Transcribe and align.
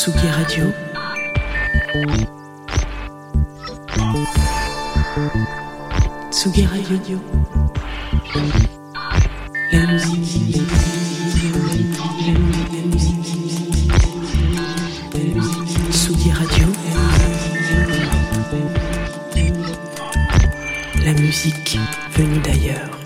Tsugi 0.00 0.28
Radio. 0.30 0.72
Tsugi 6.30 6.64
Radio. 6.64 7.20
La 9.72 9.86
musique. 9.88 10.56
Radio. 16.32 16.66
La 21.04 21.12
musique 21.12 21.78
venue 22.16 22.38
d'ailleurs. 22.38 22.99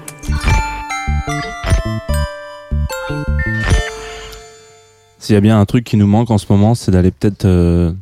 S'il 5.25 5.33
y 5.33 5.39
a 5.39 5.41
bien 5.41 5.59
un 5.59 5.65
truc 5.65 5.85
qui 5.85 5.97
nous 5.97 6.07
manque 6.07 6.31
en 6.31 6.37
ce 6.37 6.45
moment, 6.51 6.75
c'est 6.75 6.91
d'aller 6.91 7.11
peut-être 7.11 7.47
euh, 7.47 7.95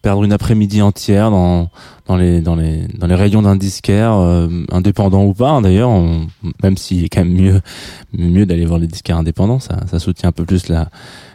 perdre 0.00 0.24
une 0.24 0.32
après-midi 0.32 0.80
entière 0.80 1.30
dans, 1.30 1.68
dans, 2.06 2.16
les, 2.16 2.40
dans, 2.40 2.56
les, 2.56 2.88
dans 2.88 3.06
les 3.06 3.14
rayons 3.14 3.42
d'un 3.42 3.54
disquaire, 3.54 4.14
euh, 4.14 4.48
indépendant 4.72 5.26
ou 5.26 5.34
pas 5.34 5.50
hein, 5.50 5.60
d'ailleurs, 5.60 5.90
même 6.62 6.78
s'il 6.78 7.04
est 7.04 7.10
quand 7.10 7.22
même 7.22 7.34
mieux, 7.34 7.60
mieux 8.14 8.46
d'aller 8.46 8.64
voir 8.64 8.78
les 8.78 8.86
disquaires 8.86 9.18
indépendants, 9.18 9.58
ça, 9.58 9.76
ça 9.90 9.98
soutient 9.98 10.30
un 10.30 10.32
peu 10.32 10.46
plus 10.46 10.68
la, 10.68 10.88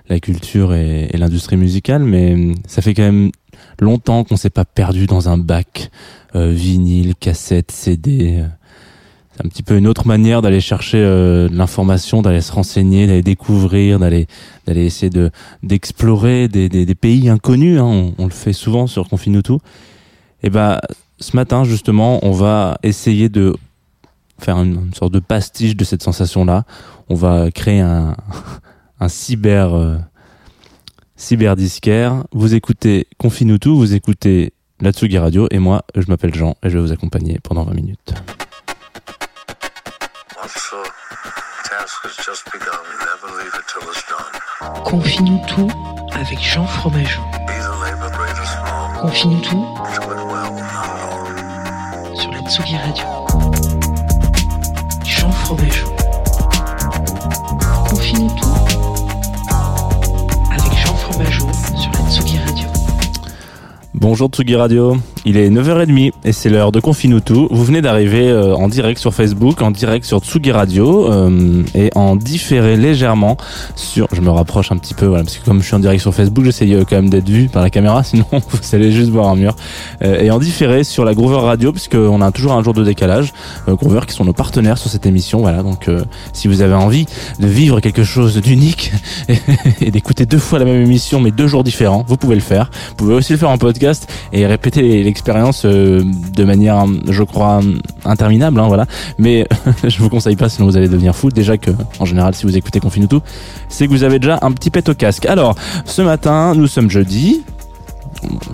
la 0.07 0.19
culture 0.19 0.73
et, 0.73 1.09
et 1.13 1.17
l'industrie 1.17 1.57
musicale, 1.57 2.01
mais 2.01 2.33
euh, 2.33 2.53
ça 2.65 2.81
fait 2.81 2.95
quand 2.95 3.03
même 3.03 3.29
longtemps 3.79 4.23
qu'on 4.23 4.35
s'est 4.35 4.49
pas 4.49 4.65
perdu 4.65 5.05
dans 5.05 5.29
un 5.29 5.37
bac 5.37 5.91
euh, 6.33 6.49
vinyle, 6.49 7.13
cassette, 7.13 7.69
CD. 7.69 8.43
Un 9.43 9.47
petit 9.47 9.63
peu 9.63 9.77
une 9.77 9.87
autre 9.87 10.05
manière 10.07 10.41
d'aller 10.41 10.59
chercher 10.61 10.97
euh, 10.97 11.47
de 11.47 11.55
l'information, 11.55 12.21
d'aller 12.21 12.41
se 12.41 12.51
renseigner, 12.51 13.07
d'aller 13.07 13.21
découvrir, 13.21 13.99
d'aller 13.99 14.27
d'aller 14.67 14.85
essayer 14.85 15.09
de 15.09 15.31
d'explorer 15.63 16.47
des, 16.47 16.69
des, 16.69 16.85
des 16.85 16.95
pays 16.95 17.29
inconnus. 17.29 17.79
hein. 17.79 17.83
On, 17.85 18.13
on 18.17 18.25
le 18.25 18.31
fait 18.31 18.53
souvent 18.53 18.87
sur 18.87 19.07
Confine 19.09 19.41
tout. 19.41 19.59
Et 20.43 20.49
ben 20.49 20.79
ce 21.19 21.35
matin 21.35 21.63
justement, 21.63 22.19
on 22.23 22.31
va 22.31 22.77
essayer 22.83 23.29
de 23.29 23.55
faire 24.39 24.57
une, 24.57 24.93
sorte 24.93 25.13
de 25.13 25.19
pastiche 25.19 25.75
de 25.75 25.83
cette 25.83 26.03
sensation-là. 26.03 26.63
On 27.09 27.15
va 27.15 27.51
créer 27.51 27.81
un 27.81 28.15
un 28.99 29.07
cyber 29.07 29.73
euh, 29.73 29.97
cyber 31.15 31.55
disquaire. 31.55 32.23
Vous 32.31 32.55
écoutez 32.55 33.07
Confine 33.17 33.57
tout, 33.59 33.75
vous 33.77 33.93
écoutez 33.93 34.53
la 34.81 34.91
Tsugi 34.91 35.17
Radio 35.17 35.47
et 35.51 35.59
moi, 35.59 35.83
je 35.95 36.07
m'appelle 36.07 36.33
Jean 36.33 36.55
et 36.63 36.69
je 36.69 36.77
vais 36.77 36.83
vous 36.83 36.93
accompagner 36.93 37.37
pendant 37.43 37.63
20 37.63 37.73
minutes. 37.73 38.13
Confie-nous 44.85 45.39
tout 45.47 45.67
avec 46.13 46.39
Jean 46.39 46.65
Fromageau. 46.65 47.21
Confie-nous 49.01 49.41
tout 49.41 49.65
sur 52.15 52.31
la 52.31 52.39
Tsugi 52.49 52.77
Radio. 52.77 53.05
Jean 55.05 55.31
Fromageau. 55.31 55.87
Confie-nous 57.89 58.29
tout 58.29 58.55
avec 60.51 60.73
Jean 60.77 60.95
Fromageau 60.95 61.47
sur 61.75 61.91
la 61.91 62.09
Tsugi 62.09 62.39
Radio. 62.39 62.67
Bonjour 63.93 64.29
Tsugi 64.29 64.55
Radio, 64.55 64.97
il 65.25 65.37
est 65.37 65.49
9h30 65.49 66.11
et 66.23 66.31
c'est 66.31 66.49
l'heure 66.49 66.71
de 66.71 66.79
Confine 66.79 67.21
tout. 67.21 67.47
Vous 67.51 67.63
venez 67.63 67.81
d'arriver 67.81 68.29
euh, 68.29 68.55
en 68.55 68.67
direct 68.67 68.99
sur 68.99 69.13
Facebook, 69.13 69.61
en 69.61 69.71
direct 69.71 70.05
sur 70.05 70.19
Tsugi 70.19 70.51
Radio 70.51 71.11
euh, 71.11 71.63
et 71.75 71.89
en 71.95 72.15
différé 72.15 72.77
légèrement 72.77 73.37
sur... 73.75 74.07
Je 74.11 74.21
me 74.21 74.29
rapproche 74.29 74.71
un 74.71 74.77
petit 74.77 74.93
peu, 74.93 75.05
voilà, 75.05 75.23
parce 75.23 75.37
que 75.37 75.45
comme 75.45 75.61
je 75.61 75.65
suis 75.65 75.75
en 75.75 75.79
direct 75.79 76.01
sur 76.01 76.13
Facebook, 76.13 76.45
j'essaye 76.45 76.73
euh, 76.73 76.83
quand 76.89 76.95
même 76.95 77.09
d'être 77.09 77.29
vu 77.29 77.47
par 77.47 77.61
la 77.61 77.69
caméra, 77.69 78.03
sinon 78.03 78.25
vous 78.31 78.75
allez 78.75 78.91
juste 78.91 79.09
voir 79.09 79.27
un 79.27 79.35
mur. 79.35 79.55
Euh, 80.01 80.21
et 80.21 80.31
en 80.31 80.39
différé 80.39 80.83
sur 80.83 81.05
la 81.05 81.13
Groover 81.13 81.45
Radio, 81.45 81.71
puisqu'on 81.71 82.21
a 82.21 82.31
toujours 82.31 82.53
un 82.53 82.63
jour 82.63 82.73
de 82.73 82.83
décalage. 82.83 83.33
Euh, 83.67 83.75
Groover 83.75 84.01
qui 84.07 84.13
sont 84.13 84.25
nos 84.25 84.33
partenaires 84.33 84.77
sur 84.77 84.89
cette 84.89 85.05
émission, 85.05 85.39
voilà. 85.39 85.63
Donc 85.63 85.87
euh, 85.87 86.03
si 86.33 86.47
vous 86.47 86.61
avez 86.61 86.73
envie 86.73 87.05
de 87.39 87.47
vivre 87.47 87.79
quelque 87.79 88.03
chose 88.03 88.37
d'unique 88.37 88.91
et 89.81 89.91
d'écouter 89.91 90.25
deux 90.25 90.37
fois 90.37 90.59
la 90.59 90.65
même 90.65 90.81
émission 90.81 91.19
mais 91.19 91.31
deux 91.31 91.47
jours 91.47 91.63
différents, 91.63 92.03
vous 92.07 92.17
pouvez 92.17 92.35
le 92.35 92.41
faire. 92.41 92.69
Vous 92.89 92.95
pouvez 92.95 93.13
aussi 93.13 93.33
le 93.33 93.39
faire 93.39 93.49
en 93.49 93.57
podcast 93.57 94.11
et 94.33 94.45
répéter 94.45 95.03
l'expérience 95.03 95.18
euh, 95.65 96.03
de 96.35 96.43
manière, 96.43 96.85
je 97.07 97.23
crois, 97.23 97.61
interminable, 98.05 98.59
hein, 98.59 98.67
voilà. 98.67 98.85
Mais 99.17 99.47
je 99.83 99.99
vous 99.99 100.09
conseille 100.09 100.35
pas, 100.35 100.49
sinon 100.49 100.67
vous 100.67 100.77
allez 100.77 100.87
devenir 100.87 101.15
fou. 101.15 101.29
Déjà 101.29 101.57
que, 101.57 101.71
en 101.99 102.05
général, 102.05 102.35
si 102.35 102.45
vous 102.45 102.57
écoutez 102.57 102.79
Confine 102.79 103.07
tout, 103.07 103.21
c'est 103.67 103.87
que 103.87 103.91
vous 103.91 104.03
avez 104.03 104.19
déjà 104.19 104.39
un 104.41 104.51
petit 104.51 104.69
pet 104.69 104.87
au 104.89 104.93
casque. 104.93 105.25
Alors, 105.25 105.55
ce 105.85 106.01
matin, 106.01 106.53
nous 106.55 106.67
sommes 106.67 106.89
jeudi. 106.89 107.43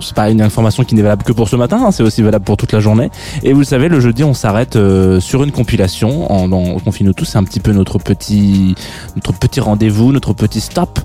C'est 0.00 0.14
pas 0.14 0.30
une 0.30 0.42
information 0.42 0.84
qui 0.84 0.94
n'est 0.94 1.02
valable 1.02 1.22
que 1.24 1.32
pour 1.32 1.48
ce 1.48 1.56
matin, 1.56 1.82
hein, 1.84 1.90
c'est 1.90 2.02
aussi 2.02 2.22
valable 2.22 2.44
pour 2.44 2.56
toute 2.56 2.72
la 2.72 2.80
journée. 2.80 3.10
Et 3.42 3.52
vous 3.52 3.60
le 3.60 3.64
savez, 3.64 3.88
le 3.88 4.00
jeudi, 4.00 4.24
on 4.24 4.34
s'arrête 4.34 4.76
euh, 4.76 5.20
sur 5.20 5.42
une 5.42 5.52
compilation. 5.52 6.30
En, 6.30 6.48
dans 6.48 6.78
Confine 6.80 7.12
tout, 7.14 7.24
c'est 7.24 7.38
un 7.38 7.44
petit 7.44 7.60
peu 7.60 7.72
notre 7.72 7.98
petit, 7.98 8.74
notre 9.14 9.32
petit 9.32 9.60
rendez-vous, 9.60 10.12
notre 10.12 10.32
petit 10.32 10.60
stop. 10.60 10.98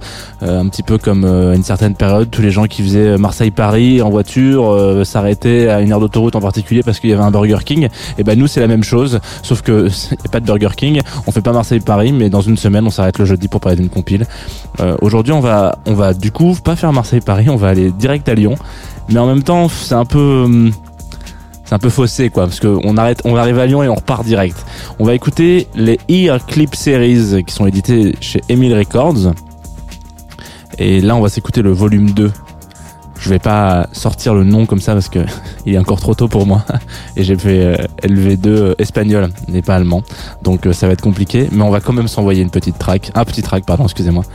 Euh, 0.43 0.59
un 0.59 0.67
petit 0.67 0.83
peu 0.83 0.97
comme 0.97 1.23
euh, 1.23 1.53
à 1.53 1.55
une 1.55 1.63
certaine 1.63 1.95
période, 1.95 2.29
tous 2.29 2.41
les 2.41 2.51
gens 2.51 2.65
qui 2.65 2.81
faisaient 2.83 3.17
Marseille-Paris 3.17 4.01
en 4.01 4.09
voiture 4.09 4.71
euh, 4.71 5.03
s'arrêtaient 5.03 5.69
à 5.69 5.81
une 5.81 5.91
aire 5.91 5.99
d'autoroute 5.99 6.35
en 6.35 6.41
particulier 6.41 6.83
parce 6.83 6.99
qu'il 6.99 7.09
y 7.09 7.13
avait 7.13 7.23
un 7.23 7.31
Burger 7.31 7.59
King. 7.65 7.89
Et 8.17 8.23
ben 8.23 8.37
nous, 8.37 8.47
c'est 8.47 8.59
la 8.59 8.67
même 8.67 8.83
chose, 8.83 9.19
sauf 9.43 9.61
que 9.61 9.83
n'y 10.11 10.17
a 10.25 10.29
pas 10.31 10.39
de 10.39 10.45
Burger 10.45 10.75
King. 10.75 11.01
On 11.27 11.31
fait 11.31 11.41
pas 11.41 11.53
Marseille-Paris, 11.53 12.11
mais 12.11 12.29
dans 12.29 12.41
une 12.41 12.57
semaine, 12.57 12.85
on 12.85 12.89
s'arrête 12.89 13.19
le 13.19 13.25
jeudi 13.25 13.47
pour 13.47 13.61
parler 13.61 13.77
d'une 13.77 13.89
compile. 13.89 14.25
Euh, 14.79 14.95
Aujourd'hui, 15.01 15.33
on 15.33 15.39
va, 15.39 15.77
on 15.85 15.93
va 15.93 16.13
du 16.13 16.31
coup 16.31 16.55
pas 16.63 16.75
faire 16.75 16.93
Marseille-Paris, 16.93 17.49
on 17.49 17.55
va 17.55 17.69
aller 17.69 17.91
direct 17.91 18.27
à 18.29 18.35
Lyon. 18.35 18.50
Mais 19.09 19.19
en 19.19 19.27
même 19.27 19.43
temps, 19.43 19.67
c'est 19.67 19.95
un 19.95 20.05
peu 20.05 20.43
hum, 20.45 20.71
c'est 21.71 21.75
un 21.75 21.79
peu 21.79 21.89
faussé 21.89 22.29
quoi 22.29 22.47
parce 22.47 22.59
que 22.59 22.67
on 22.83 22.97
arrête 22.97 23.21
on 23.23 23.37
arrive 23.37 23.57
à 23.57 23.65
Lyon 23.65 23.81
et 23.81 23.87
on 23.87 23.95
repart 23.95 24.25
direct. 24.25 24.65
On 24.99 25.05
va 25.05 25.13
écouter 25.13 25.69
les 25.73 26.01
Ear 26.09 26.45
Clip 26.45 26.75
Series 26.75 27.45
qui 27.45 27.53
sont 27.53 27.65
édités 27.65 28.13
chez 28.19 28.41
Emile 28.49 28.77
Records. 28.77 29.31
Et 30.79 30.99
là 30.99 31.15
on 31.15 31.21
va 31.21 31.29
s'écouter 31.29 31.61
le 31.61 31.71
volume 31.71 32.11
2. 32.11 32.29
Je 33.21 33.29
vais 33.29 33.39
pas 33.39 33.87
sortir 33.93 34.33
le 34.33 34.43
nom 34.43 34.65
comme 34.65 34.81
ça 34.81 34.91
parce 34.91 35.07
que 35.07 35.19
il 35.65 35.75
est 35.75 35.77
encore 35.77 36.01
trop 36.01 36.13
tôt 36.13 36.27
pour 36.27 36.45
moi 36.45 36.65
et 37.15 37.23
j'ai 37.23 37.37
fait 37.37 37.63
euh, 37.63 37.77
LV2 38.03 38.47
euh, 38.47 38.75
espagnol 38.77 39.29
n'est 39.47 39.61
pas 39.61 39.75
allemand. 39.75 40.03
Donc 40.43 40.65
euh, 40.67 40.73
ça 40.73 40.87
va 40.87 40.93
être 40.93 41.01
compliqué 41.01 41.47
mais 41.53 41.63
on 41.63 41.69
va 41.69 41.79
quand 41.79 41.93
même 41.93 42.09
s'envoyer 42.09 42.41
une 42.41 42.51
petite 42.51 42.79
track, 42.79 43.11
un 43.15 43.23
petit 43.23 43.43
track 43.43 43.65
pardon, 43.65 43.85
excusez-moi. 43.85 44.25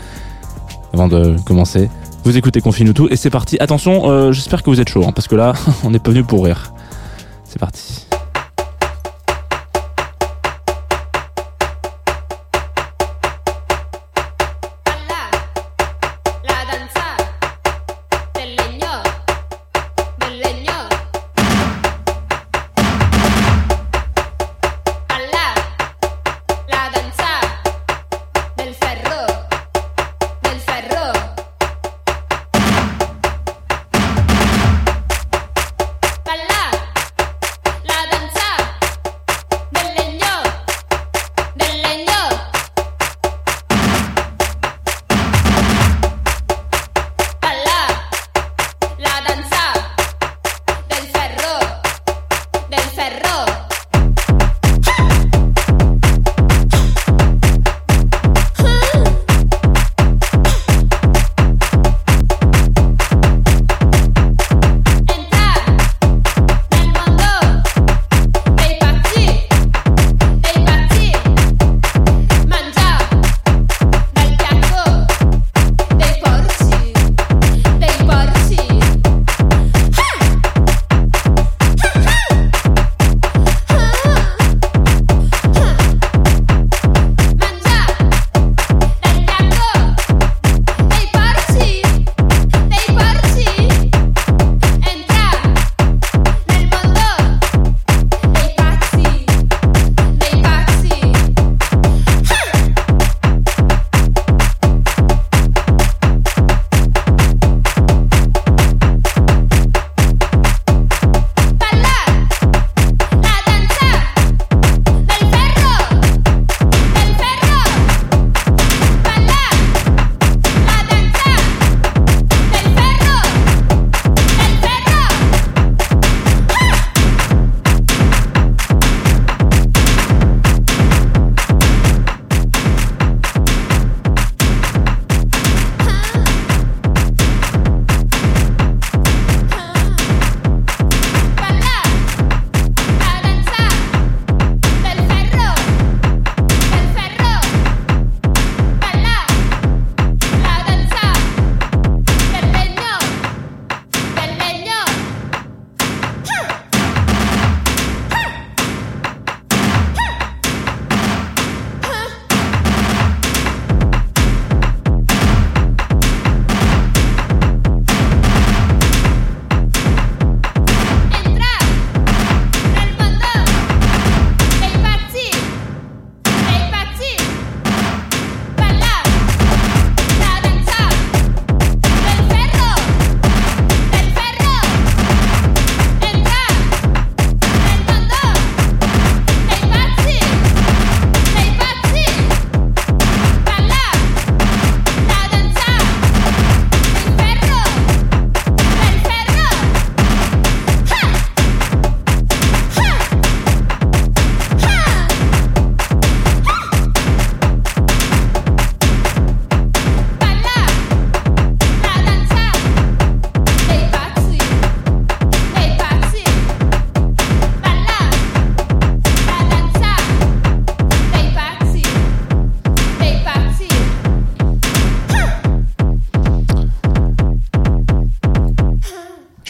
Avant 0.95 1.09
de 1.09 1.37
commencer. 1.45 1.91
Vous 2.27 2.37
écoutez 2.37 2.61
Confine 2.61 2.93
tout 2.93 3.07
et 3.09 3.15
c'est 3.15 3.31
parti. 3.31 3.57
Attention, 3.61 4.11
euh, 4.11 4.33
j'espère 4.33 4.65
que 4.65 4.69
vous 4.69 4.81
êtes 4.81 4.89
chaud 4.89 5.05
hein, 5.07 5.13
parce 5.13 5.29
que 5.29 5.37
là 5.37 5.53
on 5.85 5.91
n'est 5.91 6.01
pas 6.01 6.11
venu 6.11 6.25
pour 6.25 6.45
rire. 6.45 6.73
C'est 7.45 7.61
parti. 7.61 8.06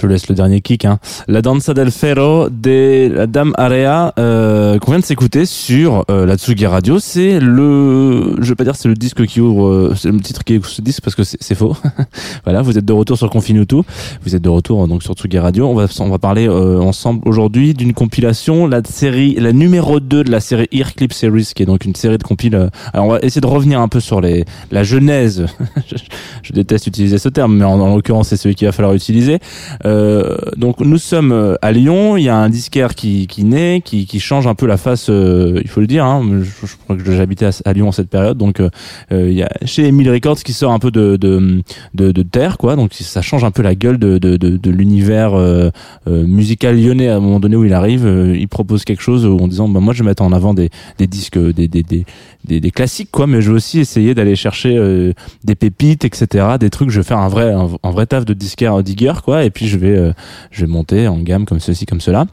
Te 0.06 0.12
laisse 0.12 0.28
le 0.28 0.34
dernier 0.34 0.60
kick. 0.60 0.84
Hein. 0.84 0.98
La 1.26 1.42
Danza 1.42 1.74
del 1.74 1.90
Ferro 1.90 2.48
de 2.50 3.10
la 3.14 3.26
Dame 3.26 3.52
Area 3.56 4.12
euh, 4.18 4.55
qu'on 4.80 4.90
vient 4.90 5.00
de 5.00 5.04
s'écouter 5.04 5.46
sur 5.46 6.04
euh, 6.10 6.26
la 6.26 6.36
Tsugi 6.36 6.66
Radio. 6.66 6.98
C'est 6.98 7.38
le, 7.40 8.36
je 8.40 8.48
vais 8.48 8.54
pas 8.54 8.64
dire 8.64 8.74
c'est 8.76 8.88
le 8.88 8.94
disque 8.94 9.24
qui 9.26 9.40
ouvre, 9.40 9.68
euh, 9.68 9.94
c'est 9.96 10.10
le 10.10 10.20
titre 10.20 10.44
qui 10.44 10.58
ouvre 10.58 10.68
ce 10.68 10.82
disque 10.82 11.02
parce 11.02 11.14
que 11.14 11.22
c'est 11.24 11.54
faux. 11.54 11.76
voilà, 12.44 12.62
vous 12.62 12.76
êtes 12.76 12.84
de 12.84 12.92
retour 12.92 13.16
sur 13.16 13.30
Confinutu. 13.30 13.76
Vous 14.24 14.34
êtes 14.34 14.42
de 14.42 14.48
retour 14.48 14.82
euh, 14.82 14.86
donc 14.86 15.02
sur 15.02 15.14
Tsugi 15.14 15.38
Radio. 15.38 15.66
On 15.68 15.74
va 15.74 15.86
on 16.00 16.08
va 16.08 16.18
parler 16.18 16.48
euh, 16.48 16.80
ensemble 16.80 17.20
aujourd'hui 17.26 17.74
d'une 17.74 17.92
compilation, 17.94 18.66
la 18.66 18.82
série, 18.84 19.34
la 19.34 19.52
numéro 19.52 20.00
2 20.00 20.24
de 20.24 20.30
la 20.30 20.40
série 20.40 20.66
Ear 20.72 20.94
Clip 20.94 21.12
Series, 21.12 21.50
qui 21.54 21.62
est 21.62 21.66
donc 21.66 21.84
une 21.84 21.94
série 21.94 22.18
de 22.18 22.24
compiles. 22.24 22.54
euh, 22.54 22.68
Alors 22.92 23.06
on 23.06 23.10
va 23.10 23.18
essayer 23.20 23.40
de 23.40 23.46
revenir 23.46 23.80
un 23.80 23.88
peu 23.88 24.00
sur 24.00 24.20
les 24.20 24.44
la 24.70 24.82
genèse. 24.84 25.46
je, 25.86 25.96
je 26.42 26.52
déteste 26.52 26.86
utiliser 26.86 27.18
ce 27.18 27.28
terme, 27.28 27.56
mais 27.56 27.64
en, 27.64 27.80
en 27.80 27.94
l'occurrence 27.94 28.28
c'est 28.28 28.36
celui 28.36 28.54
qu'il 28.54 28.66
va 28.66 28.72
falloir 28.72 28.94
utiliser. 28.94 29.38
Euh, 29.84 30.36
donc 30.56 30.80
nous 30.80 30.98
sommes 30.98 31.32
euh, 31.32 31.54
à 31.62 31.72
Lyon, 31.72 32.16
il 32.16 32.24
y 32.24 32.28
a 32.28 32.36
un 32.36 32.48
disquaire 32.48 32.94
qui, 32.94 33.26
qui 33.26 33.44
naît, 33.44 33.82
qui, 33.84 34.06
qui 34.06 34.18
change 34.20 34.46
un 34.46 34.54
peu 34.56 34.66
la 34.66 34.76
face, 34.76 35.08
euh, 35.08 35.60
il 35.62 35.68
faut 35.68 35.80
le 35.80 35.86
dire. 35.86 36.04
Hein, 36.04 36.42
je, 36.42 36.76
crois 36.76 36.96
que 36.96 37.12
j'habitais 37.12 37.48
à, 37.64 37.72
Lyon 37.72 37.88
en 37.88 37.92
cette 37.92 38.10
période, 38.10 38.36
donc 38.36 38.60
euh, 38.60 38.70
euh, 39.12 39.30
il 39.30 39.36
y 39.36 39.42
a 39.42 39.48
chez 39.64 39.86
Emile 39.86 40.10
Records 40.10 40.38
qui 40.38 40.52
sort 40.52 40.72
un 40.72 40.78
peu 40.78 40.90
de, 40.90 41.16
de, 41.16 41.62
de, 41.94 42.10
de 42.10 42.22
terre, 42.22 42.58
quoi. 42.58 42.74
Donc 42.74 42.92
ça 42.94 43.22
change 43.22 43.44
un 43.44 43.50
peu 43.52 43.62
la 43.62 43.74
gueule 43.74 43.98
de, 43.98 44.18
de, 44.18 44.36
de, 44.36 44.70
l'univers 44.70 45.34
euh, 45.34 45.70
musical 46.06 46.80
lyonnais 46.80 47.08
à 47.08 47.16
un 47.16 47.20
moment 47.20 47.38
donné 47.38 47.56
où 47.56 47.64
il 47.64 47.72
arrive. 47.72 48.06
il 48.36 48.48
propose 48.48 48.84
quelque 48.84 49.02
chose 49.02 49.24
en 49.26 49.46
disant, 49.46 49.68
bah, 49.68 49.80
moi 49.80 49.94
je 49.94 50.02
vais 50.02 50.08
mettre 50.08 50.22
en 50.22 50.32
avant 50.32 50.54
des, 50.54 50.70
des 50.98 51.06
disques, 51.06 51.38
des, 51.38 51.68
des, 51.68 51.82
des, 51.82 52.04
des, 52.44 52.70
classiques, 52.70 53.10
quoi, 53.12 53.26
mais 53.26 53.40
je 53.42 53.50
vais 53.50 53.56
aussi 53.56 53.78
essayer 53.78 54.14
d'aller 54.14 54.34
chercher 54.34 55.12
des 55.44 55.54
pépites, 55.54 56.04
etc., 56.04 56.46
des 56.58 56.70
trucs. 56.70 56.90
Je 56.90 57.00
vais 57.00 57.06
faire 57.06 57.18
un 57.18 57.28
vrai, 57.28 57.52
un, 57.52 57.68
un 57.82 57.90
vrai 57.90 58.06
taf 58.06 58.24
de 58.24 58.34
disquaire 58.34 58.82
digger, 58.82 59.14
quoi, 59.24 59.44
et 59.44 59.50
puis 59.50 59.68
je 59.68 59.78
vais, 59.78 60.12
je 60.50 60.60
vais 60.62 60.70
monter 60.70 61.08
en 61.08 61.18
gamme 61.18 61.44
comme 61.44 61.60
ceci, 61.60 61.86
comme 61.86 62.00
cela. 62.00 62.26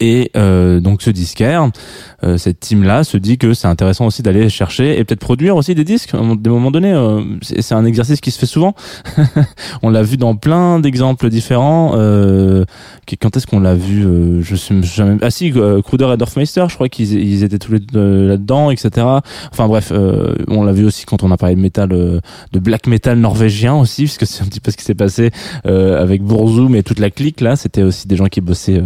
Et 0.00 0.30
euh, 0.34 0.80
donc 0.80 1.02
ce 1.02 1.10
disquaire, 1.10 1.68
euh, 2.24 2.38
cette 2.38 2.58
team-là 2.58 3.04
se 3.04 3.18
dit 3.18 3.36
que 3.36 3.52
c'est 3.52 3.68
intéressant 3.68 4.06
aussi 4.06 4.22
d'aller 4.22 4.48
chercher 4.48 4.98
et 4.98 5.04
peut-être 5.04 5.20
produire 5.20 5.56
aussi 5.56 5.74
des 5.74 5.84
disques. 5.84 6.14
À 6.14 6.18
un 6.18 6.22
moment 6.22 6.70
donné, 6.70 6.90
euh, 6.90 7.22
c'est 7.42 7.74
un 7.74 7.84
exercice 7.84 8.20
qui 8.22 8.30
se 8.30 8.38
fait 8.38 8.46
souvent. 8.46 8.74
on 9.82 9.90
l'a 9.90 10.02
vu 10.02 10.16
dans 10.16 10.34
plein 10.36 10.80
d'exemples 10.80 11.28
différents. 11.28 11.92
Euh, 11.96 12.64
quand 13.20 13.36
est-ce 13.36 13.46
qu'on 13.46 13.60
l'a 13.60 13.74
vu 13.74 14.06
euh, 14.06 14.40
Je 14.42 14.56
sais 14.56 14.74
jamais. 14.82 15.18
Ah 15.20 15.30
si, 15.30 15.52
euh, 15.54 15.82
Kruder 15.82 16.10
et 16.14 16.16
Dorfmeister, 16.16 16.64
je 16.68 16.74
crois 16.74 16.88
qu'ils 16.88 17.12
ils 17.12 17.44
étaient 17.44 17.58
tous 17.58 17.72
les 17.72 17.80
deux 17.80 18.26
là-dedans, 18.26 18.70
etc. 18.70 19.06
Enfin 19.52 19.68
bref, 19.68 19.92
on 20.48 20.62
l'a 20.62 20.72
vu 20.72 20.86
aussi 20.86 21.04
quand 21.04 21.22
on 21.22 21.30
a 21.30 21.36
parlé 21.36 21.56
de 21.56 21.60
métal, 21.60 21.90
de 21.90 22.58
black 22.58 22.86
metal 22.86 23.18
norvégien 23.18 23.74
aussi, 23.74 24.04
puisque 24.04 24.26
c'est 24.26 24.42
un 24.42 24.46
petit 24.46 24.60
peu 24.60 24.70
ce 24.70 24.76
qui 24.76 24.84
s'est 24.84 24.94
passé 24.94 25.30
avec 25.64 26.22
Bourzoum 26.22 26.74
et 26.74 26.82
toute 26.82 26.98
la 26.98 27.10
clique 27.10 27.40
là. 27.40 27.56
C'était 27.56 27.82
aussi 27.82 28.08
des 28.08 28.16
gens 28.16 28.26
qui 28.26 28.40
bossaient 28.40 28.82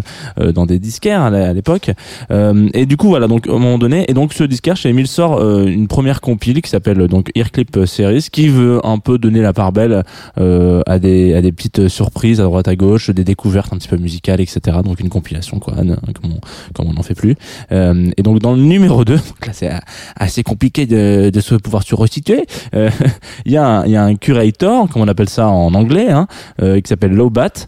dans 0.55 0.67
des 0.67 0.79
disquaires 0.79 1.04
à 1.13 1.31
la- 1.31 1.49
à 1.49 1.53
l'époque. 1.53 1.91
Euh, 2.31 2.69
et 2.75 2.87
du 2.87 2.97
coup 2.97 3.09
voilà, 3.09 3.27
donc 3.29 3.47
au 3.47 3.59
moment 3.59 3.79
donné, 3.79 4.05
et 4.09 4.15
donc 4.15 4.33
ce 4.33 4.45
disquaire 4.45 4.77
chez 4.77 4.89
Emile 4.89 5.07
sort 5.07 5.39
euh, 5.41 5.67
une 5.67 5.89
première 5.89 6.21
compile 6.21 6.63
qui 6.63 6.71
s'appelle 6.71 7.07
donc 7.09 7.31
Earclip 7.35 7.85
Series, 7.87 8.27
qui 8.33 8.49
veut 8.49 8.81
un 8.85 8.99
peu 8.99 9.19
donner 9.19 9.41
la 9.41 9.53
part 9.53 9.73
belle 9.73 10.03
euh, 10.39 10.83
à 10.87 10.99
des 10.99 11.35
à 11.35 11.43
des 11.43 11.53
petites 11.53 11.89
surprises 11.89 12.41
à 12.41 12.45
droite 12.45 12.69
à 12.69 12.77
gauche, 12.77 13.11
des 13.11 13.25
découvertes 13.25 13.73
un 13.73 13.77
petit 13.77 13.89
peu 13.89 13.97
musicales, 13.97 14.41
etc. 14.41 14.79
Donc 14.85 15.01
une 15.01 15.09
compilation 15.09 15.59
quoi, 15.59 15.75
hein, 15.79 15.97
comme 16.21 16.33
on, 16.33 16.41
comme 16.75 16.89
on 16.89 16.93
n'en 16.95 17.03
fait 17.03 17.15
plus. 17.15 17.37
Et 17.71 18.23
donc 18.23 18.39
dans 18.41 18.53
le 18.55 18.63
numéro 18.63 19.05
2, 19.05 19.15
donc 19.17 19.47
là 19.47 19.53
c'est 19.53 19.71
assez 20.17 20.43
compliqué 20.43 20.87
de, 20.87 21.31
de 21.31 21.41
se 21.41 21.55
pouvoir 21.55 21.83
se 21.83 21.95
resituer. 21.95 22.47
Il 23.47 23.53
y 23.53 23.57
a 23.57 23.67
un, 23.67 23.87
y 23.87 23.97
a 23.97 24.03
un 24.05 24.15
curator, 24.15 24.89
comme 24.89 25.03
on 25.03 25.09
appelle 25.09 25.29
ça 25.29 25.49
en 25.49 25.75
anglais, 25.75 26.11
hein, 26.11 26.27
qui 26.59 26.89
s'appelle 26.89 27.13
Lowbat, 27.13 27.67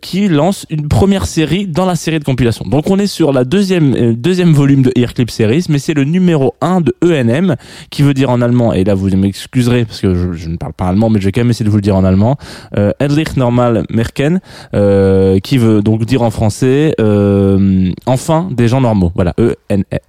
qui 0.00 0.28
lance 0.28 0.66
une 0.70 0.88
première 0.88 1.26
série 1.26 1.66
dans 1.66 1.84
la 1.86 1.96
série 1.96 2.18
de 2.18 2.24
compilation. 2.24 2.64
Donc 2.70 2.90
on 2.90 2.98
est 2.98 3.06
sur 3.06 3.32
la 3.32 3.44
deuxième 3.44 3.94
euh, 3.94 4.12
deuxième 4.12 4.52
volume 4.52 4.82
de 4.82 4.92
Earclip 4.96 5.30
Series, 5.30 5.66
mais 5.68 5.78
c'est 5.78 5.94
le 5.94 6.04
numéro 6.04 6.54
1 6.60 6.80
de 6.82 6.94
ENM, 7.02 7.56
qui 7.90 8.02
veut 8.02 8.14
dire 8.14 8.30
en 8.30 8.40
allemand, 8.40 8.72
et 8.72 8.84
là 8.84 8.94
vous 8.94 9.08
m'excuserez 9.16 9.84
parce 9.84 10.00
que 10.00 10.14
je, 10.34 10.48
ne 10.48 10.56
parle 10.56 10.72
pas 10.72 10.86
allemand, 10.86 11.10
mais 11.10 11.20
je 11.20 11.26
vais 11.26 11.32
quand 11.32 11.40
même 11.40 11.50
essayer 11.50 11.64
de 11.64 11.70
vous 11.70 11.76
le 11.76 11.82
dire 11.82 11.96
en 11.96 12.04
allemand, 12.04 12.36
euh, 12.76 12.92
Normal 13.36 13.84
Merken, 13.90 14.40
euh, 14.74 15.38
qui 15.40 15.58
veut 15.58 15.82
donc 15.82 16.04
dire 16.04 16.22
en 16.22 16.30
français 16.30 16.94
euh, 17.00 17.90
enfin 18.06 18.48
des 18.50 18.68
gens 18.68 18.80
normaux. 18.80 19.12
Voilà, 19.14 19.34
E 19.38 19.54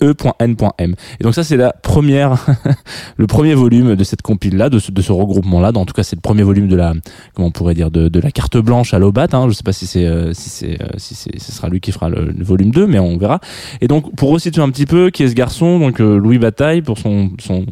E.N.M. 0.01 0.95
Et 1.19 1.23
donc 1.23 1.35
ça 1.35 1.43
c'est 1.43 1.57
la 1.57 1.73
première, 1.73 2.45
le 3.17 3.27
premier 3.27 3.53
volume 3.53 3.95
de 3.95 4.03
cette 4.03 4.21
compile 4.21 4.57
là, 4.57 4.69
de 4.69 4.79
ce, 4.79 5.11
regroupement 5.11 5.61
là. 5.61 5.71
En 5.75 5.85
tout 5.85 5.93
cas 5.93 6.03
c'est 6.03 6.15
le 6.15 6.21
premier 6.21 6.43
volume 6.43 6.67
de 6.67 6.75
la, 6.75 6.93
comment 7.33 7.47
on 7.47 7.51
pourrait 7.51 7.73
dire, 7.73 7.91
de, 7.91 8.19
la 8.19 8.31
carte 8.31 8.57
blanche 8.57 8.93
à 8.93 8.99
Lobat. 8.99 9.27
Hein. 9.33 9.47
Je 9.49 9.53
sais 9.53 9.63
pas 9.63 9.73
si 9.73 9.87
c'est, 9.87 10.05
euh, 10.05 10.33
si 10.33 10.49
c'est, 10.49 10.81
euh, 10.81 10.87
si 10.97 11.15
c'est, 11.15 11.39
ce 11.39 11.51
sera 11.51 11.69
lui 11.69 11.79
qui 11.79 11.91
fera 11.91 12.09
le, 12.09 12.25
le 12.25 12.43
volume 12.49 12.71
2, 12.71 12.87
mais 12.87 12.99
on 12.99 13.17
verra. 13.17 13.39
Et 13.81 13.87
donc 13.87 14.15
pour 14.15 14.31
resituer 14.31 14.61
un 14.61 14.69
petit 14.69 14.85
peu 14.85 15.09
qui 15.09 15.23
est 15.23 15.29
ce 15.29 15.35
garçon, 15.35 15.79
donc 15.79 15.99
euh, 15.99 16.17
Louis 16.17 16.37
Bataille 16.37 16.81
pour 16.81 16.97
son, 16.97 17.31
son, 17.39 17.65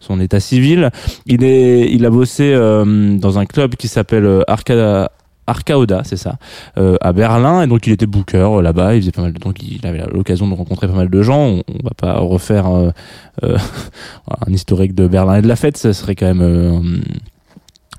son 0.00 0.20
état 0.20 0.40
civil, 0.40 0.90
il 1.26 1.44
est, 1.44 1.90
il 1.92 2.04
a 2.06 2.10
bossé 2.10 2.52
euh, 2.54 3.16
dans 3.18 3.38
un 3.38 3.46
club 3.46 3.74
qui 3.76 3.88
s'appelle 3.88 4.24
euh, 4.24 4.42
Arcada. 4.46 5.10
Arcaoda, 5.46 6.02
c'est 6.04 6.18
ça, 6.18 6.34
à 6.76 7.12
Berlin, 7.14 7.62
et 7.62 7.66
donc 7.66 7.86
il 7.86 7.94
était 7.94 8.04
booker 8.04 8.60
là-bas, 8.60 8.96
il 8.96 9.00
faisait 9.00 9.12
pas 9.12 9.22
mal 9.22 9.32
de, 9.32 9.38
donc 9.38 9.62
il 9.62 9.86
avait 9.86 10.04
l'occasion 10.12 10.46
de 10.46 10.52
rencontrer 10.52 10.86
pas 10.88 10.92
mal 10.92 11.08
de 11.08 11.22
gens. 11.22 11.62
On, 11.66 11.82
va 11.82 11.92
pas 11.96 12.18
refaire 12.18 12.66
un 13.42 14.52
historique 14.52 14.94
de 14.94 15.08
Berlin 15.08 15.36
et 15.36 15.40
de 15.40 15.48
la 15.48 15.56
fête, 15.56 15.78
ça 15.78 15.94
serait 15.94 16.16
quand 16.16 16.26
même 16.34 17.00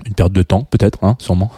une 0.06 0.14
perte 0.14 0.32
de 0.32 0.42
temps, 0.42 0.66
peut-être, 0.70 0.98
hein, 1.02 1.16
sûrement. 1.18 1.50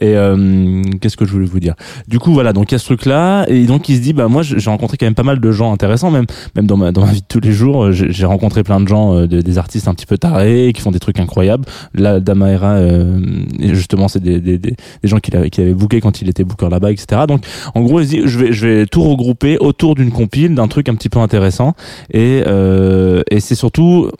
Et 0.00 0.16
euh, 0.16 0.82
qu'est-ce 1.00 1.16
que 1.16 1.24
je 1.24 1.32
voulais 1.32 1.46
vous 1.46 1.60
dire? 1.60 1.74
Du 2.06 2.18
coup, 2.18 2.32
voilà, 2.32 2.52
donc 2.52 2.70
il 2.70 2.74
y 2.74 2.76
a 2.76 2.78
ce 2.78 2.84
truc-là, 2.86 3.44
et 3.48 3.64
donc 3.66 3.88
il 3.88 3.96
se 3.96 4.00
dit, 4.00 4.12
bah 4.12 4.28
moi, 4.28 4.42
j'ai 4.42 4.70
rencontré 4.70 4.96
quand 4.96 5.06
même 5.06 5.14
pas 5.14 5.22
mal 5.22 5.40
de 5.40 5.52
gens 5.52 5.72
intéressants, 5.72 6.10
même 6.10 6.26
même 6.54 6.66
dans 6.66 6.76
ma 6.76 6.92
dans 6.92 7.04
ma 7.04 7.12
vie 7.12 7.20
de 7.20 7.26
tous 7.28 7.40
les 7.40 7.52
jours, 7.52 7.84
euh, 7.86 7.92
j'ai 7.92 8.26
rencontré 8.26 8.62
plein 8.62 8.80
de 8.80 8.88
gens, 8.88 9.14
euh, 9.14 9.26
de- 9.26 9.40
des 9.40 9.58
artistes 9.58 9.88
un 9.88 9.94
petit 9.94 10.06
peu 10.06 10.18
tarés, 10.18 10.72
qui 10.74 10.80
font 10.80 10.90
des 10.90 10.98
trucs 11.00 11.18
incroyables. 11.20 11.64
Là, 11.94 12.20
Damaera, 12.20 12.74
euh, 12.74 13.20
justement, 13.60 14.08
c'est 14.08 14.22
des, 14.22 14.40
des, 14.40 14.58
des, 14.58 14.70
des 15.02 15.08
gens 15.08 15.18
qu'il 15.18 15.36
avait 15.36 15.50
qu'il 15.50 15.64
avait 15.64 15.74
booké 15.74 16.00
quand 16.00 16.20
il 16.22 16.28
était 16.28 16.44
booker 16.44 16.68
là-bas, 16.70 16.92
etc. 16.92 17.22
Donc, 17.28 17.44
en 17.74 17.82
gros, 17.82 18.00
il 18.00 18.04
se 18.06 18.10
dit, 18.10 18.22
je 18.24 18.38
vais 18.38 18.52
je 18.52 18.66
vais 18.66 18.86
tout 18.86 19.02
regrouper 19.02 19.58
autour 19.58 19.94
d'une 19.94 20.10
compile, 20.10 20.54
d'un 20.54 20.68
truc 20.68 20.88
un 20.88 20.94
petit 20.94 21.08
peu 21.08 21.18
intéressant, 21.18 21.74
et 22.12 22.42
euh, 22.46 23.22
et 23.30 23.40
c'est 23.40 23.54
surtout 23.54 24.10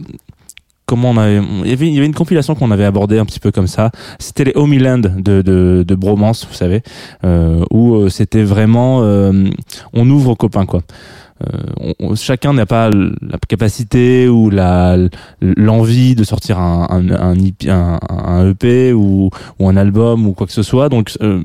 comment 0.88 1.10
on 1.10 1.16
avait, 1.18 1.40
il 1.64 1.70
y 1.70 1.72
avait, 1.72 1.86
une 1.86 2.14
compilation 2.14 2.54
qu'on 2.54 2.70
avait 2.72 2.86
abordée 2.86 3.18
un 3.18 3.26
petit 3.26 3.38
peu 3.38 3.52
comme 3.52 3.66
ça. 3.66 3.92
C'était 4.18 4.44
les 4.44 4.52
Homeland 4.56 4.98
de, 4.98 5.42
de, 5.42 5.84
de 5.86 5.94
Bromance, 5.94 6.46
vous 6.48 6.54
savez, 6.56 6.82
euh, 7.24 7.62
où 7.70 7.94
euh, 7.94 8.08
c'était 8.08 8.42
vraiment, 8.42 9.02
euh, 9.02 9.50
on 9.92 10.08
ouvre 10.08 10.30
aux 10.30 10.36
copains, 10.36 10.64
quoi. 10.66 10.80
Euh, 11.46 11.58
on- 11.80 11.94
on- 12.00 12.14
chacun 12.16 12.52
n'a 12.52 12.66
pas 12.66 12.90
la 12.90 13.38
capacité 13.48 14.28
ou 14.28 14.50
la 14.50 14.96
l'envie 15.40 16.14
de 16.14 16.24
sortir 16.24 16.58
un 16.58 16.86
un, 16.90 17.38
un, 18.08 18.48
EP 18.50 18.92
ou, 18.92 19.30
ou 19.58 19.68
un 19.68 19.76
album 19.76 20.26
ou 20.26 20.32
quoi 20.32 20.46
que 20.46 20.52
ce 20.52 20.62
soit. 20.62 20.88
Donc 20.88 21.12
euh, 21.22 21.42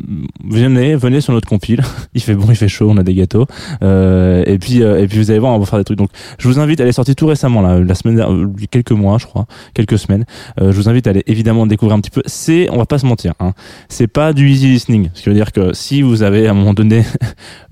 venez 0.50 0.96
venez 0.96 1.22
sur 1.22 1.34
notre 1.34 1.48
compile. 1.48 1.82
Il 2.14 2.22
fait 2.22 2.36
bon 2.36 2.48
il 2.50 2.56
fait 2.56 2.68
chaud 2.68 2.90
on 2.90 2.98
a 2.98 3.04
des 3.04 3.14
gâteaux. 3.14 3.46
Euh, 3.84 4.44
et 4.46 4.58
puis 4.58 4.82
euh, 4.82 5.02
et 5.02 5.08
puis 5.08 5.18
vous 5.20 5.30
allez 5.32 5.40
voir 5.40 5.54
on 5.54 5.60
va 5.60 5.66
faire 5.66 5.80
des 5.80 5.86
trucs. 5.86 5.98
Donc 5.98 6.10
je 6.38 6.48
vous 6.48 6.60
invite 6.60 6.80
elle 6.80 6.88
est 6.88 6.92
sortie 6.92 7.16
tout 7.16 7.28
récemment 7.28 7.62
là 7.62 7.80
la 7.80 7.96
semaine 7.96 8.20
euh, 8.20 8.48
quelques 8.72 8.92
mois 8.92 9.18
je 9.20 9.26
crois 9.26 9.46
quelques 9.74 10.00
semaines. 10.00 10.26
Euh, 10.60 10.72
je 10.72 10.78
vous 10.78 10.90
invite 10.90 11.08
à 11.08 11.12
aller 11.12 11.24
évidemment 11.28 11.68
découvrir 11.68 11.96
un 11.98 12.02
petit 12.02 12.12
peu. 12.12 12.22
C'est 12.26 12.70
on 12.72 12.78
va 12.78 12.86
pas 12.86 12.98
se 12.98 13.06
mentir 13.06 13.34
hein, 13.40 13.54
c'est 13.90 14.08
pas 14.08 14.34
du 14.34 14.50
easy 14.50 14.68
listening. 14.68 15.10
Ce 15.14 15.22
qui 15.24 15.30
veut 15.30 15.36
dire 15.36 15.52
que 15.52 15.74
si 15.74 16.02
vous 16.02 16.24
avez 16.24 16.48
à 16.48 16.52
un 16.52 16.54
moment 16.56 16.74
donné 16.74 17.04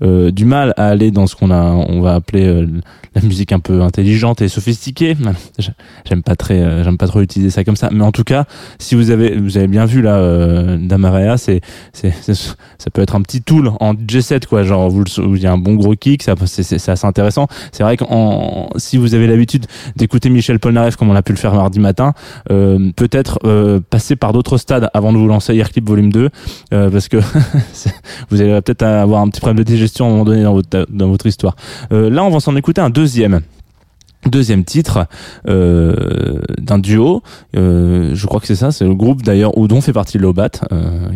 du 0.00 0.44
mal 0.44 0.74
à 0.76 0.88
aller 0.88 1.10
dans 1.10 1.26
ce 1.26 1.36
qu'on 1.36 1.50
a 1.50 1.62
on 1.72 2.00
va 2.00 2.11
appeler 2.14 2.46
euh, 2.46 2.66
la 3.14 3.22
musique 3.22 3.52
un 3.52 3.60
peu 3.60 3.82
intelligente 3.82 4.42
et 4.42 4.48
sophistiquée. 4.48 5.16
J'aime 6.04 6.22
pas 6.22 6.36
très 6.36 6.60
euh, 6.60 6.84
j'aime 6.84 6.98
pas 6.98 7.06
trop 7.06 7.20
utiliser 7.20 7.50
ça 7.50 7.64
comme 7.64 7.76
ça. 7.76 7.88
Mais 7.92 8.04
en 8.04 8.12
tout 8.12 8.24
cas 8.24 8.44
si 8.78 8.94
vous 8.94 9.10
avez 9.10 9.36
vous 9.36 9.56
avez 9.56 9.66
bien 9.66 9.86
vu 9.86 10.02
là 10.02 10.16
euh, 10.16 10.78
Damarea 10.80 11.36
c'est 11.36 11.60
c'est 11.92 12.12
ça 12.34 12.90
peut 12.92 13.02
être 13.02 13.14
un 13.14 13.22
petit 13.22 13.42
tool 13.42 13.70
en 13.80 13.94
G7 13.94 14.46
quoi. 14.46 14.62
Genre 14.62 14.90
vous 14.90 15.04
il 15.18 15.42
y 15.42 15.46
a 15.46 15.52
un 15.52 15.58
bon 15.58 15.74
gros 15.74 15.94
kick 15.94 16.22
ça 16.22 16.34
c'est 16.46 16.88
assez 16.88 17.06
intéressant. 17.06 17.46
C'est 17.72 17.82
vrai 17.82 17.96
qu'en 17.96 18.70
si 18.76 18.96
vous 18.96 19.14
avez 19.14 19.26
l'habitude 19.26 19.66
d'écouter 19.96 20.30
Michel 20.30 20.58
Polnareff 20.58 20.96
comme 20.96 21.10
on 21.10 21.14
a 21.14 21.22
pu 21.22 21.32
le 21.32 21.38
faire 21.38 21.54
mardi 21.54 21.80
matin 21.80 22.14
euh, 22.50 22.90
peut-être 22.96 23.38
euh, 23.44 23.80
passer 23.90 24.16
par 24.16 24.32
d'autres 24.32 24.58
stades 24.58 24.88
avant 24.94 25.12
de 25.12 25.18
vous 25.18 25.26
lancer 25.26 25.54
Airclip 25.54 25.86
volume 25.86 26.12
2 26.12 26.28
euh, 26.72 26.90
parce 26.90 27.08
que 27.08 27.16
vous 28.30 28.40
allez 28.40 28.60
peut-être 28.60 28.82
avoir 28.82 29.22
un 29.22 29.28
petit 29.28 29.40
problème 29.40 29.58
de 29.58 29.62
digestion 29.62 30.06
à 30.06 30.08
un 30.08 30.10
moment 30.12 30.24
donné 30.24 30.42
dans 30.42 30.54
votre 30.54 30.86
dans 30.90 31.08
votre 31.08 31.26
histoire 31.26 31.56
là 32.08 32.24
on 32.24 32.30
va 32.30 32.40
s'en 32.40 32.56
écouter 32.56 32.80
un 32.80 32.90
deuxième 32.90 33.40
Deuxième 34.26 34.64
titre 34.64 35.08
euh, 35.48 36.38
d'un 36.58 36.78
duo, 36.78 37.24
euh, 37.56 38.12
je 38.14 38.26
crois 38.28 38.38
que 38.38 38.46
c'est 38.46 38.54
ça, 38.54 38.70
c'est 38.70 38.84
le 38.84 38.94
groupe 38.94 39.22
d'ailleurs 39.22 39.58
où 39.58 39.66
dont 39.66 39.80
fait 39.80 39.92
partie 39.92 40.16
Lobat, 40.16 40.50
euh, 40.70 41.08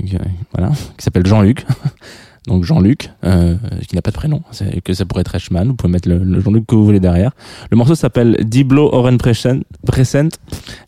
voilà, 0.52 0.72
qui 0.98 1.04
s'appelle 1.04 1.24
Jean-Luc. 1.24 1.64
donc 2.46 2.64
Jean-Luc, 2.64 3.10
euh, 3.24 3.56
qui 3.88 3.94
n'a 3.96 4.02
pas 4.02 4.10
de 4.10 4.16
prénom, 4.16 4.42
que 4.84 4.94
ça 4.94 5.04
pourrait 5.04 5.22
être 5.22 5.34
Ashman, 5.34 5.66
vous 5.68 5.74
pouvez 5.74 5.92
mettre 5.92 6.08
le, 6.08 6.18
le 6.18 6.40
Jean-Luc 6.40 6.66
que 6.66 6.74
vous 6.74 6.84
voulez 6.84 7.00
derrière. 7.00 7.32
Le 7.70 7.76
morceau 7.76 7.94
s'appelle 7.94 8.36
Diblo 8.44 8.88
Oren 8.92 9.18
Present. 9.18 9.60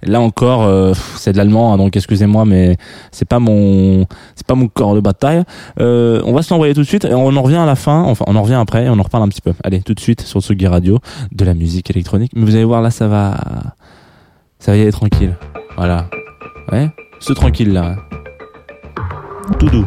Là 0.03 0.21
encore, 0.21 0.63
euh, 0.65 0.93
c'est 1.17 1.33
de 1.33 1.37
l'allemand, 1.39 1.73
hein, 1.73 1.77
donc 1.79 1.97
excusez-moi, 1.97 2.45
mais 2.45 2.77
c'est 3.11 3.29
pas 3.29 3.39
mon, 3.39 4.07
c'est 4.35 4.47
pas 4.47 4.55
mon 4.55 4.69
corps 4.69 4.95
de 4.95 5.01
bataille. 5.01 5.43
Euh, 5.81 6.23
on 6.25 6.33
va 6.33 6.43
se 6.43 6.53
l'envoyer 6.53 6.75
tout 6.75 6.83
de 6.83 6.87
suite 6.87 7.05
et 7.05 7.15
on 7.15 7.37
en 7.37 7.43
revient 7.43 7.57
à 7.57 7.67
la 7.67 7.77
fin. 7.77 8.03
Enfin, 8.03 8.25
on 8.29 8.37
en 8.37 8.43
revient 8.43 8.55
après 8.55 8.85
et 8.85 8.89
on 8.89 8.99
en 8.99 9.03
reparle 9.03 9.25
un 9.25 9.29
petit 9.29 9.41
peu. 9.41 9.53
Allez, 9.65 9.83
tout 9.83 9.95
de 9.95 10.01
suite 10.01 10.23
sur 10.23 10.41
Tsugi 10.41 10.67
Radio, 10.67 10.99
de 11.33 11.45
la 11.45 11.55
musique 11.55 11.91
électronique. 11.91 12.33
Mais 12.35 12.45
vous 12.45 12.55
allez 12.55 12.65
voir 12.65 12.83
là, 12.83 12.91
ça 12.91 13.09
va, 13.09 13.37
ça 14.59 14.73
va 14.73 14.79
y 14.79 14.83
aller 14.83 14.93
tranquille. 14.93 15.37
Voilà. 15.77 16.09
Ouais, 16.71 16.91
c'est 17.21 17.35
tranquille 17.35 17.73
là. 17.73 17.97
Tout 19.59 19.69
doux. 19.69 19.87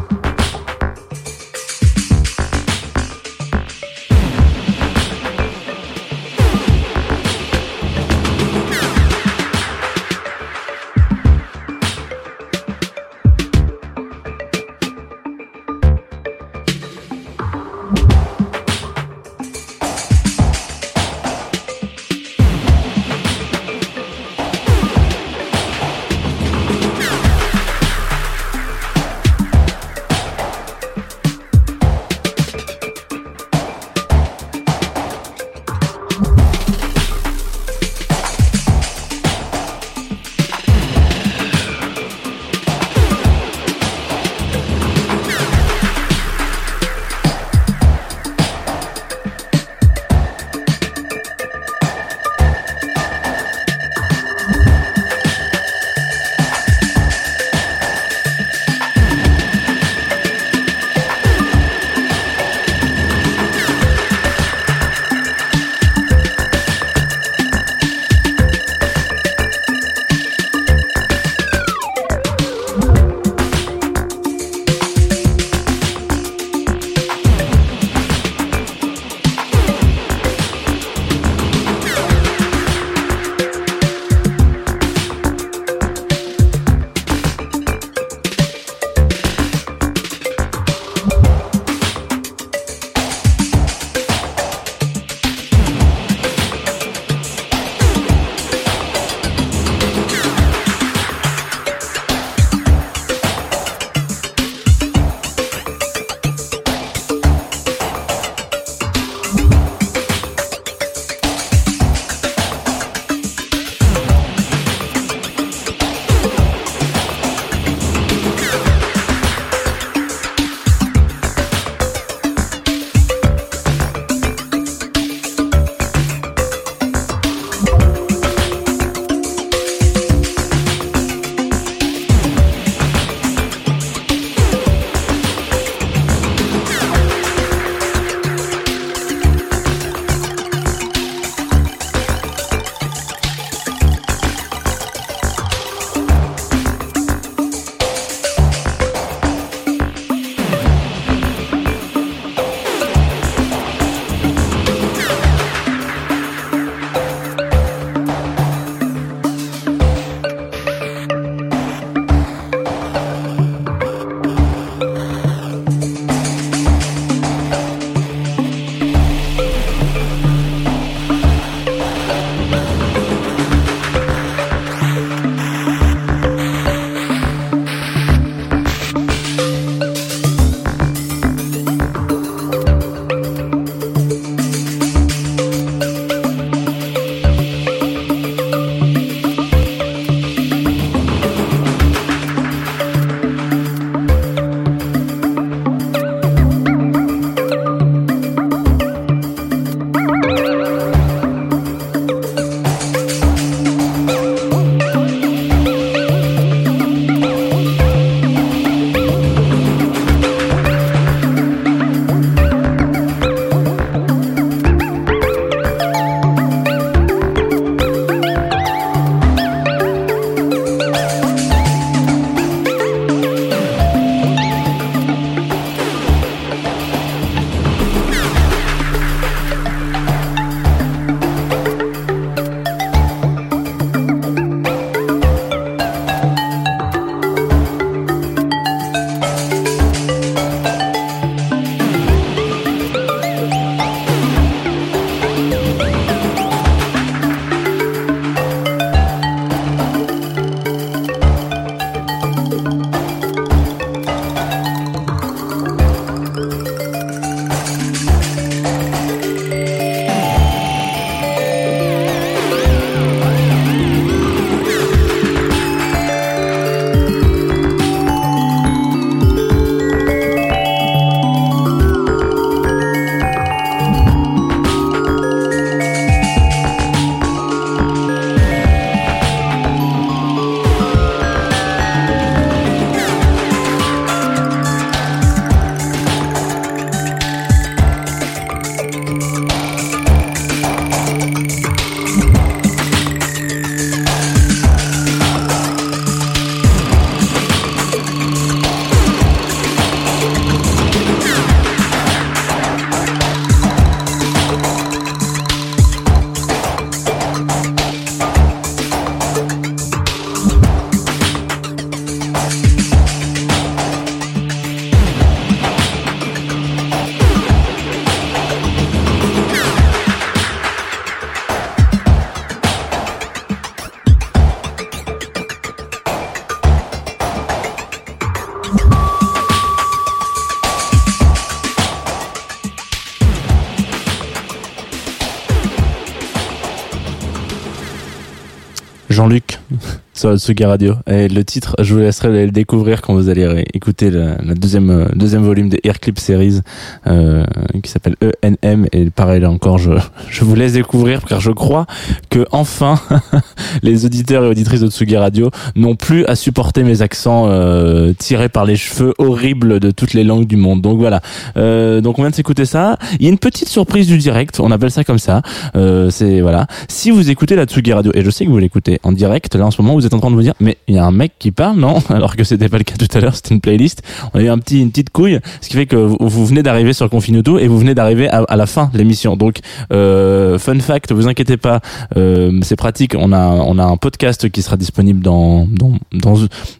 Sur 340.22 340.38
Tsugi 340.38 340.64
Radio. 340.64 340.94
Et 341.08 341.26
le 341.26 341.44
titre, 341.44 341.74
je 341.80 341.94
vous 341.94 342.00
laisserai 342.00 342.46
le 342.46 342.52
découvrir 342.52 343.02
quand 343.02 343.12
vous 343.12 343.28
allez 343.28 343.64
écouter 343.74 344.08
la, 344.12 344.36
la 344.40 344.54
deuxième 344.54 344.90
euh, 344.90 345.06
deuxième 345.16 345.42
volume 345.42 345.68
des 345.68 345.80
Air 345.82 345.98
Clip 345.98 346.16
Series 346.16 346.60
euh, 347.08 347.44
qui 347.82 347.90
s'appelle 347.90 348.14
ENM. 348.44 348.86
Et 348.92 349.10
pareil 349.10 349.40
là 349.40 349.50
encore, 349.50 349.78
je, 349.78 349.90
je 350.30 350.44
vous 350.44 350.54
laisse 350.54 350.74
découvrir 350.74 351.24
car 351.24 351.40
je 351.40 351.50
crois 351.50 351.86
que 352.30 352.46
enfin 352.52 353.00
les 353.82 354.04
auditeurs 354.04 354.44
et 354.44 354.48
auditrices 354.48 354.80
de 354.80 354.88
Tsugi 354.88 355.16
Radio 355.16 355.50
n'ont 355.74 355.96
plus 355.96 356.24
à 356.26 356.36
supporter 356.36 356.84
mes 356.84 357.02
accents 357.02 357.46
euh, 357.48 358.12
tirés 358.16 358.48
par 358.48 358.64
les 358.64 358.76
cheveux 358.76 359.14
horribles 359.18 359.80
de 359.80 359.90
toutes 359.90 360.14
les 360.14 360.22
langues 360.22 360.46
du 360.46 360.56
monde. 360.56 360.82
Donc 360.82 360.98
voilà. 360.98 361.20
Euh, 361.56 362.00
donc 362.00 362.20
on 362.20 362.22
vient 362.22 362.30
de 362.30 362.36
s'écouter 362.36 362.64
ça. 362.64 362.96
Il 363.18 363.24
y 363.24 363.26
a 363.26 363.30
une 363.30 363.38
petite 363.38 363.68
surprise 363.68 364.06
du 364.06 364.18
direct. 364.18 364.60
On 364.60 364.70
appelle 364.70 364.92
ça 364.92 365.02
comme 365.02 365.18
ça. 365.18 365.42
Euh, 365.74 366.10
c'est 366.10 366.40
voilà. 366.42 366.68
Si 366.88 367.10
vous 367.10 367.28
écoutez 367.28 367.56
la 367.56 367.64
Tsugi 367.64 367.92
Radio 367.92 368.12
et 368.14 368.22
je 368.22 368.30
sais 368.30 368.44
que 368.44 368.50
vous 368.50 368.58
l'écoutez 368.58 369.00
en 369.02 369.10
direct 369.10 369.56
là 369.56 369.66
en 369.66 369.72
ce 369.72 369.82
moment, 369.82 369.94
vous 369.94 370.06
êtes 370.06 370.11
en 370.14 370.20
train 370.20 370.30
de 370.30 370.36
vous 370.36 370.42
dire 370.42 370.54
mais 370.60 370.78
il 370.88 370.94
y 370.94 370.98
a 370.98 371.04
un 371.04 371.10
mec 371.10 371.32
qui 371.38 371.50
parle 371.50 371.78
non 371.78 372.02
Alors 372.08 372.36
que 372.36 372.44
c'était 372.44 372.68
pas 372.68 372.78
le 372.78 372.84
cas 372.84 372.94
tout 372.98 373.08
à 373.16 373.20
l'heure. 373.20 373.34
C'était 373.34 373.54
une 373.54 373.60
playlist. 373.60 374.02
On 374.34 374.38
a 374.38 374.42
eu 374.42 374.48
un 374.48 374.58
petit 374.58 374.80
une 374.80 374.90
petite 374.90 375.10
couille, 375.10 375.38
ce 375.60 375.68
qui 375.68 375.76
fait 375.76 375.86
que 375.86 375.96
vous, 375.96 376.16
vous 376.20 376.46
venez 376.46 376.62
d'arriver 376.62 376.92
sur 376.92 377.08
Confinuto 377.08 377.58
et 377.58 377.68
vous 377.68 377.78
venez 377.78 377.94
d'arriver 377.94 378.28
à, 378.28 378.42
à 378.48 378.56
la 378.56 378.66
fin 378.66 378.90
de 378.92 378.98
l'émission. 378.98 379.36
Donc 379.36 379.58
euh, 379.92 380.58
fun 380.58 380.78
fact, 380.80 381.12
vous 381.12 381.28
inquiétez 381.28 381.56
pas, 381.56 381.80
euh, 382.16 382.58
c'est 382.62 382.76
pratique. 382.76 383.14
On 383.18 383.32
a 383.32 383.46
on 383.46 383.78
a 383.78 383.84
un 383.84 383.96
podcast 383.96 384.48
qui 384.50 384.62
sera 384.62 384.76
disponible 384.76 385.20
dans 385.20 385.66
dans 385.66 385.92
dans, 386.12 386.34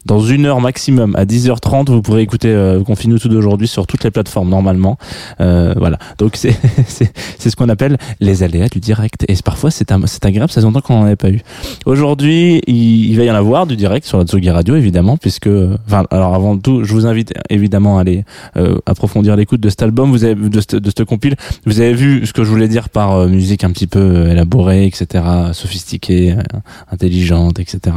dans 0.05 0.19
une 0.19 0.45
heure 0.45 0.61
maximum 0.61 1.15
à 1.15 1.25
10h30. 1.25 1.89
Vous 1.89 2.01
pourrez 2.01 2.21
écouter 2.21 2.49
euh, 2.49 2.83
Confinuto 2.83 3.29
d'aujourd'hui 3.29 3.67
sur 3.67 3.87
toutes 3.87 4.03
les 4.03 4.11
plateformes 4.11 4.49
normalement. 4.49 4.97
Euh, 5.41 5.73
voilà. 5.77 5.97
Donc 6.17 6.35
c'est 6.35 6.55
c'est 6.87 7.11
c'est 7.37 7.49
ce 7.49 7.55
qu'on 7.55 7.69
appelle 7.69 7.97
les 8.19 8.43
aléas 8.43 8.69
du 8.69 8.79
direct. 8.79 9.25
Et 9.27 9.35
parfois 9.43 9.71
c'est 9.71 9.91
c'est 10.05 10.25
agréable. 10.25 10.51
Ça 10.51 10.61
fait 10.61 10.65
longtemps 10.65 10.81
qu'on 10.81 11.01
en 11.01 11.05
avait 11.05 11.15
pas 11.15 11.29
eu. 11.29 11.41
Aujourd'hui, 11.85 12.61
il 12.67 13.15
va 13.17 13.22
y 13.25 13.31
en 13.31 13.35
avoir 13.35 13.65
du 13.65 13.75
direct 13.75 14.05
sur 14.05 14.17
la 14.17 14.25
Tsugi 14.25 14.49
Radio 14.49 14.75
évidemment, 14.75 15.17
puisque 15.17 15.49
enfin 15.87 16.05
alors 16.11 16.33
avant 16.35 16.57
tout, 16.57 16.83
je 16.83 16.93
vous 16.93 17.05
invite 17.05 17.33
évidemment 17.49 17.97
à 17.97 18.01
aller 18.01 18.25
euh, 18.57 18.77
approfondir 18.85 19.35
l'écoute 19.35 19.61
de 19.61 19.69
cet 19.69 19.81
album. 19.81 20.13
De 20.13 20.59
cette 20.59 20.83
de 20.83 20.89
cette 20.89 21.05
compile. 21.05 21.35
Vous 21.65 21.79
avez 21.79 21.93
vu 21.93 22.25
ce 22.25 22.33
que 22.33 22.43
je 22.43 22.49
voulais 22.49 22.67
dire 22.67 22.89
par 22.89 23.13
euh, 23.13 23.27
musique 23.27 23.63
un 23.63 23.71
petit 23.71 23.87
peu 23.87 23.99
euh, 23.99 24.31
élaborée, 24.31 24.85
etc., 24.85 25.23
sophistiquée, 25.53 26.33
euh, 26.33 26.41
intelligente, 26.91 27.59
etc. 27.59 27.95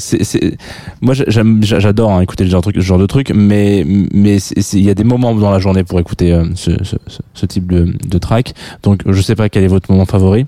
C'est, 0.00 0.56
moi 1.00 1.12
j'adore 1.12 2.12
hein, 2.12 2.20
écouter 2.20 2.44
ce 2.44 2.50
genre, 2.50 2.98
de 2.98 3.06
truc, 3.06 3.32
mais 3.34 3.84
mais 3.84 4.36
il 4.36 4.84
y 4.84 4.90
a 4.90 4.94
des 4.94 5.02
moments 5.02 5.34
dans 5.34 5.50
la 5.50 5.58
journée 5.58 5.82
pour 5.82 5.98
écouter 5.98 6.40
ce 6.54 7.46
type 7.46 7.66
de, 7.72 7.92
de 8.08 8.18
track. 8.18 8.54
Donc 8.84 9.02
je 9.04 9.20
sais 9.20 9.34
pas 9.34 9.48
quel 9.48 9.64
est 9.64 9.68
votre 9.68 9.90
moment 9.90 10.06
favori. 10.06 10.46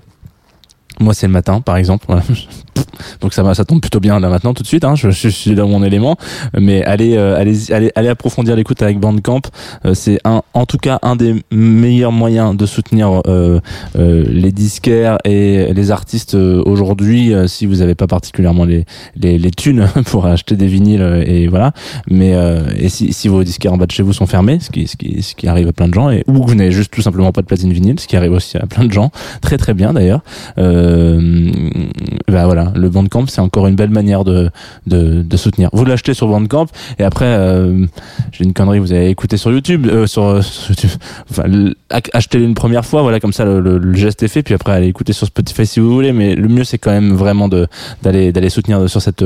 Moi 1.01 1.13
c'est 1.13 1.27
le 1.27 1.33
matin 1.33 1.61
par 1.61 1.77
exemple. 1.77 2.05
Donc 3.21 3.33
ça 3.33 3.53
ça 3.53 3.65
tombe 3.65 3.81
plutôt 3.81 3.99
bien 3.99 4.19
là 4.19 4.29
maintenant 4.29 4.53
tout 4.53 4.63
de 4.63 4.67
suite. 4.67 4.83
Hein, 4.83 4.95
je, 4.95 5.09
je 5.09 5.27
suis 5.27 5.55
dans 5.55 5.67
mon 5.67 5.83
élément. 5.83 6.15
Mais 6.57 6.83
allez, 6.83 7.17
euh, 7.17 7.37
allez, 7.37 7.71
allez, 7.71 7.91
allez 7.95 8.07
approfondir 8.09 8.55
l'écoute 8.55 8.81
avec 8.81 8.99
Bandcamp. 8.99 9.41
Euh, 9.85 9.93
c'est 9.93 10.19
un, 10.23 10.41
en 10.53 10.65
tout 10.65 10.77
cas, 10.77 10.99
un 11.01 11.15
des 11.15 11.43
meilleurs 11.51 12.11
moyens 12.11 12.55
de 12.55 12.65
soutenir 12.65 13.21
euh, 13.27 13.59
euh, 13.97 14.25
les 14.29 14.51
disquaires 14.51 15.17
et 15.25 15.73
les 15.73 15.91
artistes 15.91 16.35
euh, 16.35 16.61
aujourd'hui. 16.65 17.33
euh, 17.33 17.47
si 17.47 17.65
vous 17.65 17.77
n'avez 17.77 17.95
pas 17.95 18.07
particulièrement 18.07 18.65
les, 18.65 18.85
les, 19.15 19.37
les 19.37 19.51
thunes 19.51 19.87
pour 20.05 20.25
acheter 20.25 20.55
des 20.55 20.67
vinyles 20.67 21.23
et 21.25 21.47
voilà. 21.47 21.71
Mais 22.09 22.33
et 22.77 22.89
si, 22.89 23.13
si 23.13 23.27
vos 23.27 23.43
disquaires 23.43 23.73
en 23.73 23.77
bas 23.77 23.85
de 23.87 23.91
chez 23.91 24.03
vous 24.03 24.13
sont 24.13 24.27
fermés, 24.27 24.59
ce 24.59 24.69
qui, 24.69 24.87
ce 24.87 24.95
qui, 24.95 25.21
ce 25.23 25.35
qui 25.35 25.47
arrive 25.47 25.67
à 25.67 25.73
plein 25.73 25.87
de 25.87 25.93
gens, 25.93 26.09
et 26.11 26.23
ou 26.27 26.41
que 26.41 26.47
vous 26.49 26.55
n'avez 26.55 26.71
juste 26.71 26.91
tout 26.93 27.01
simplement 27.01 27.31
pas 27.31 27.41
de 27.41 27.47
platine 27.47 27.73
vinyle, 27.73 27.99
ce 27.99 28.07
qui 28.07 28.15
arrive 28.15 28.31
aussi 28.33 28.57
à 28.57 28.65
plein 28.67 28.85
de 28.85 28.91
gens, 28.91 29.11
très 29.41 29.57
très 29.57 29.73
bien 29.73 29.93
d'ailleurs. 29.93 30.21
Euh, 30.91 31.51
bah 32.27 32.45
voilà, 32.45 32.71
le 32.75 32.89
Bandcamp 32.89 33.25
c'est 33.27 33.41
encore 33.41 33.67
une 33.67 33.75
belle 33.75 33.89
manière 33.89 34.23
de 34.23 34.49
de, 34.87 35.21
de 35.21 35.37
soutenir. 35.37 35.69
Vous 35.73 35.85
l'achetez 35.85 36.13
sur 36.13 36.27
Bandcamp 36.27 36.67
et 36.99 37.03
après 37.03 37.25
euh, 37.25 37.85
j'ai 38.31 38.43
une 38.43 38.53
connerie, 38.53 38.79
vous 38.79 38.91
avez 38.93 39.09
écouté 39.09 39.37
sur 39.37 39.51
YouTube, 39.51 39.87
euh, 39.87 40.05
sur, 40.07 40.43
sur 40.43 40.69
YouTube. 40.71 40.89
Achetez-le 42.13 42.43
une 42.45 42.53
première 42.53 42.85
fois, 42.85 43.01
voilà 43.01 43.19
comme 43.19 43.33
ça 43.33 43.45
le, 43.45 43.59
le- 43.59 43.77
le 43.77 43.93
geste 43.95 44.23
est 44.23 44.27
fait, 44.27 44.43
puis 44.43 44.53
après 44.53 44.71
allez 44.73 44.87
écouter 44.87 45.13
sur 45.13 45.27
Spotify 45.27 45.65
si 45.65 45.79
vous 45.79 45.91
voulez. 45.93 46.11
Mais 46.13 46.35
le 46.35 46.47
mieux 46.47 46.63
c'est 46.63 46.77
quand 46.77 46.91
même 46.91 47.13
vraiment 47.13 47.47
de 47.49 47.67
d'aller 48.03 48.31
d'aller 48.31 48.49
soutenir 48.49 48.89
sur 48.89 49.01
cette 49.01 49.23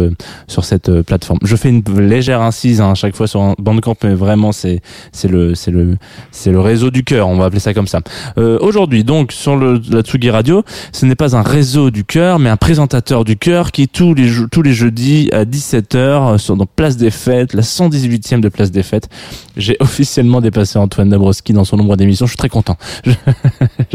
sur 0.47 0.63
cette 0.65 1.01
plateforme. 1.01 1.39
Je 1.43 1.55
fais 1.55 1.69
une 1.69 1.83
légère 1.99 2.41
incise 2.41 2.81
hein, 2.81 2.91
à 2.91 2.95
chaque 2.95 3.15
fois 3.15 3.27
sur 3.27 3.55
Bandcamp, 3.59 3.95
mais 4.03 4.13
vraiment 4.13 4.51
c'est 4.51 4.81
c'est 5.11 5.27
le 5.27 5.55
c'est 5.55 5.71
le 5.71 5.97
c'est 6.31 6.51
le 6.51 6.59
réseau 6.59 6.89
du 6.91 7.03
cœur, 7.03 7.27
on 7.27 7.35
va 7.37 7.45
appeler 7.45 7.59
ça 7.59 7.73
comme 7.73 7.87
ça. 7.87 7.99
Euh, 8.37 8.57
Aujourd'hui 8.61 9.03
donc 9.03 9.31
sur 9.31 9.55
le 9.55 9.79
la 9.91 10.01
Tsugi 10.01 10.29
Radio, 10.29 10.63
ce 10.91 11.05
n'est 11.05 11.15
pas 11.15 11.35
un 11.35 11.41
réseau 11.45 11.91
du 11.91 12.03
cœur, 12.03 12.39
mais 12.39 12.49
un 12.49 12.57
présentateur 12.57 13.23
du 13.23 13.37
cœur 13.37 13.71
qui 13.71 13.87
tous 13.87 14.13
les 14.15 14.29
tous 14.51 14.63
les 14.63 14.73
jeudis 14.73 15.29
à 15.31 15.45
17h 15.45 16.39
sur 16.39 16.57
dans 16.57 16.65
Place 16.65 16.97
des 16.97 17.11
Fêtes, 17.11 17.53
la 17.53 17.61
118e 17.61 18.39
de 18.41 18.49
Place 18.49 18.71
des 18.71 18.81
Fêtes. 18.81 19.07
J'ai 19.55 19.77
officiellement 19.79 20.41
dépassé 20.41 20.79
Antoine 20.79 21.09
Dabrowski 21.09 21.53
dans 21.53 21.63
son 21.63 21.77
nombre 21.77 21.95
d'émissions. 21.97 22.25
Je 22.25 22.31
suis 22.31 22.37
très 22.37 22.49
content. 22.49 22.77
Je- 23.05 23.11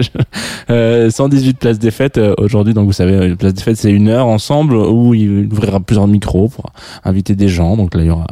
je- 0.03 0.09
euh, 0.71 1.11
118 1.11 1.59
Place 1.59 1.79
des 1.81 1.91
Fêtes 1.91 2.19
euh, 2.19 2.35
aujourd'hui. 2.39 2.73
Donc 2.73 2.87
vous 2.87 2.93
savez, 2.93 3.15
euh, 3.15 3.35
Place 3.35 3.55
des 3.55 3.63
Fêtes 3.63 3.77
c'est 3.79 3.91
une 3.91 4.09
heure 4.09 4.29
ensemble 4.29 4.77
où 4.77 5.13
il 5.15 5.49
ouvrira 5.53 5.81
plusieurs 5.81 6.07
micros 6.07 6.49
pour 6.49 6.71
inviter 7.05 7.35
des 7.35 7.49
gens. 7.49 7.77
Donc 7.77 7.95
là 7.97 8.03
il 8.03 8.07
y 8.07 8.11
aura 8.11 8.27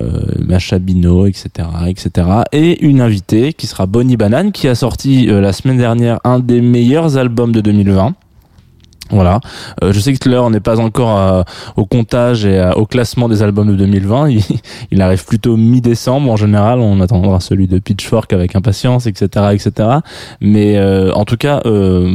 euh, 0.00 0.22
Macha 0.38 0.78
Bino, 0.78 1.26
etc., 1.26 1.68
etc. 1.86 2.26
Et 2.52 2.82
une 2.84 3.02
invitée 3.02 3.52
qui 3.52 3.66
sera 3.66 3.84
Bonnie 3.86 4.16
Banane 4.16 4.50
qui 4.50 4.66
a 4.66 4.74
sorti 4.74 5.28
euh, 5.28 5.42
la 5.42 5.52
semaine 5.52 5.76
dernière 5.76 6.18
un 6.24 6.38
des 6.40 6.62
meilleurs 6.62 7.18
albums 7.18 7.52
de 7.52 7.60
2020. 7.60 8.14
Voilà. 9.12 9.40
Euh, 9.84 9.92
je 9.92 10.00
sais 10.00 10.12
que 10.14 10.28
l'heure 10.28 10.48
n'est 10.50 10.60
pas 10.60 10.80
encore 10.80 11.18
euh, 11.18 11.42
au 11.76 11.84
comptage 11.84 12.44
et 12.46 12.58
euh, 12.58 12.72
au 12.72 12.86
classement 12.86 13.28
des 13.28 13.42
albums 13.42 13.68
de 13.68 13.76
2020. 13.76 14.30
Il, 14.30 14.42
il 14.90 15.02
arrive 15.02 15.24
plutôt 15.24 15.56
mi-décembre 15.56 16.30
en 16.30 16.36
général. 16.36 16.80
On 16.80 17.00
attendra 17.00 17.40
celui 17.40 17.68
de 17.68 17.78
Pitchfork 17.78 18.32
avec 18.32 18.56
impatience, 18.56 19.06
etc., 19.06 19.46
etc. 19.52 19.88
Mais 20.40 20.76
euh, 20.78 21.12
en 21.12 21.24
tout 21.24 21.36
cas, 21.36 21.60
euh, 21.66 22.10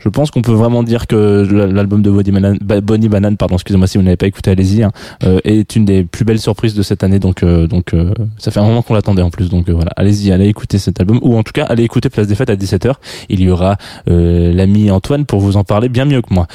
je 0.00 0.08
pense 0.08 0.30
qu'on 0.30 0.42
peut 0.42 0.52
vraiment 0.52 0.82
dire 0.82 1.06
que 1.06 1.46
l'album 1.50 2.02
de 2.02 2.10
Bonnie 2.10 2.30
Banane, 2.30 2.58
Ba- 2.62 2.80
Bonnie 2.80 3.08
Banane, 3.08 3.36
pardon, 3.36 3.56
excusez-moi 3.56 3.86
si 3.86 3.98
vous 3.98 4.04
n'avez 4.04 4.16
pas 4.16 4.26
écouté, 4.26 4.50
allez-y, 4.52 4.82
hein, 4.82 4.92
euh, 5.24 5.40
est 5.44 5.74
une 5.76 5.84
des 5.84 6.04
plus 6.04 6.24
belles 6.24 6.38
surprises 6.40 6.74
de 6.74 6.82
cette 6.82 7.02
année. 7.04 7.18
Donc, 7.18 7.44
donc, 7.44 7.92
ça 8.38 8.50
fait 8.50 8.60
un 8.60 8.64
moment 8.64 8.82
qu'on 8.82 8.94
l'attendait 8.94 9.22
en 9.22 9.30
plus. 9.30 9.48
Donc 9.48 9.68
voilà, 9.68 9.90
allez-y, 9.96 10.30
allez 10.32 10.46
écouter 10.46 10.78
cet 10.78 11.00
album 11.00 11.18
ou 11.22 11.36
en 11.36 11.42
tout 11.42 11.52
cas 11.52 11.64
allez 11.64 11.82
écouter 11.82 12.08
Place 12.10 12.26
des 12.28 12.34
Fêtes 12.34 12.50
à 12.50 12.56
17h. 12.56 12.92
Il 13.28 13.40
y 13.40 13.50
aura 13.50 13.76
l'ami 14.06 14.90
Antoine 14.90 15.24
pour 15.24 15.40
vous 15.40 15.56
en 15.56 15.64
parler 15.64 15.88
bien 15.88 16.04
que 16.20 16.34
moi. 16.34 16.46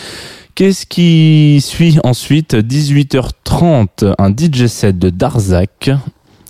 Qu'est-ce 0.55 0.85
qui 0.85 1.59
suit 1.61 1.99
ensuite? 2.03 2.55
18h30, 2.55 4.13
un 4.17 4.29
DJ 4.29 4.67
set 4.67 4.97
de 4.97 5.09
Darzac. 5.09 5.91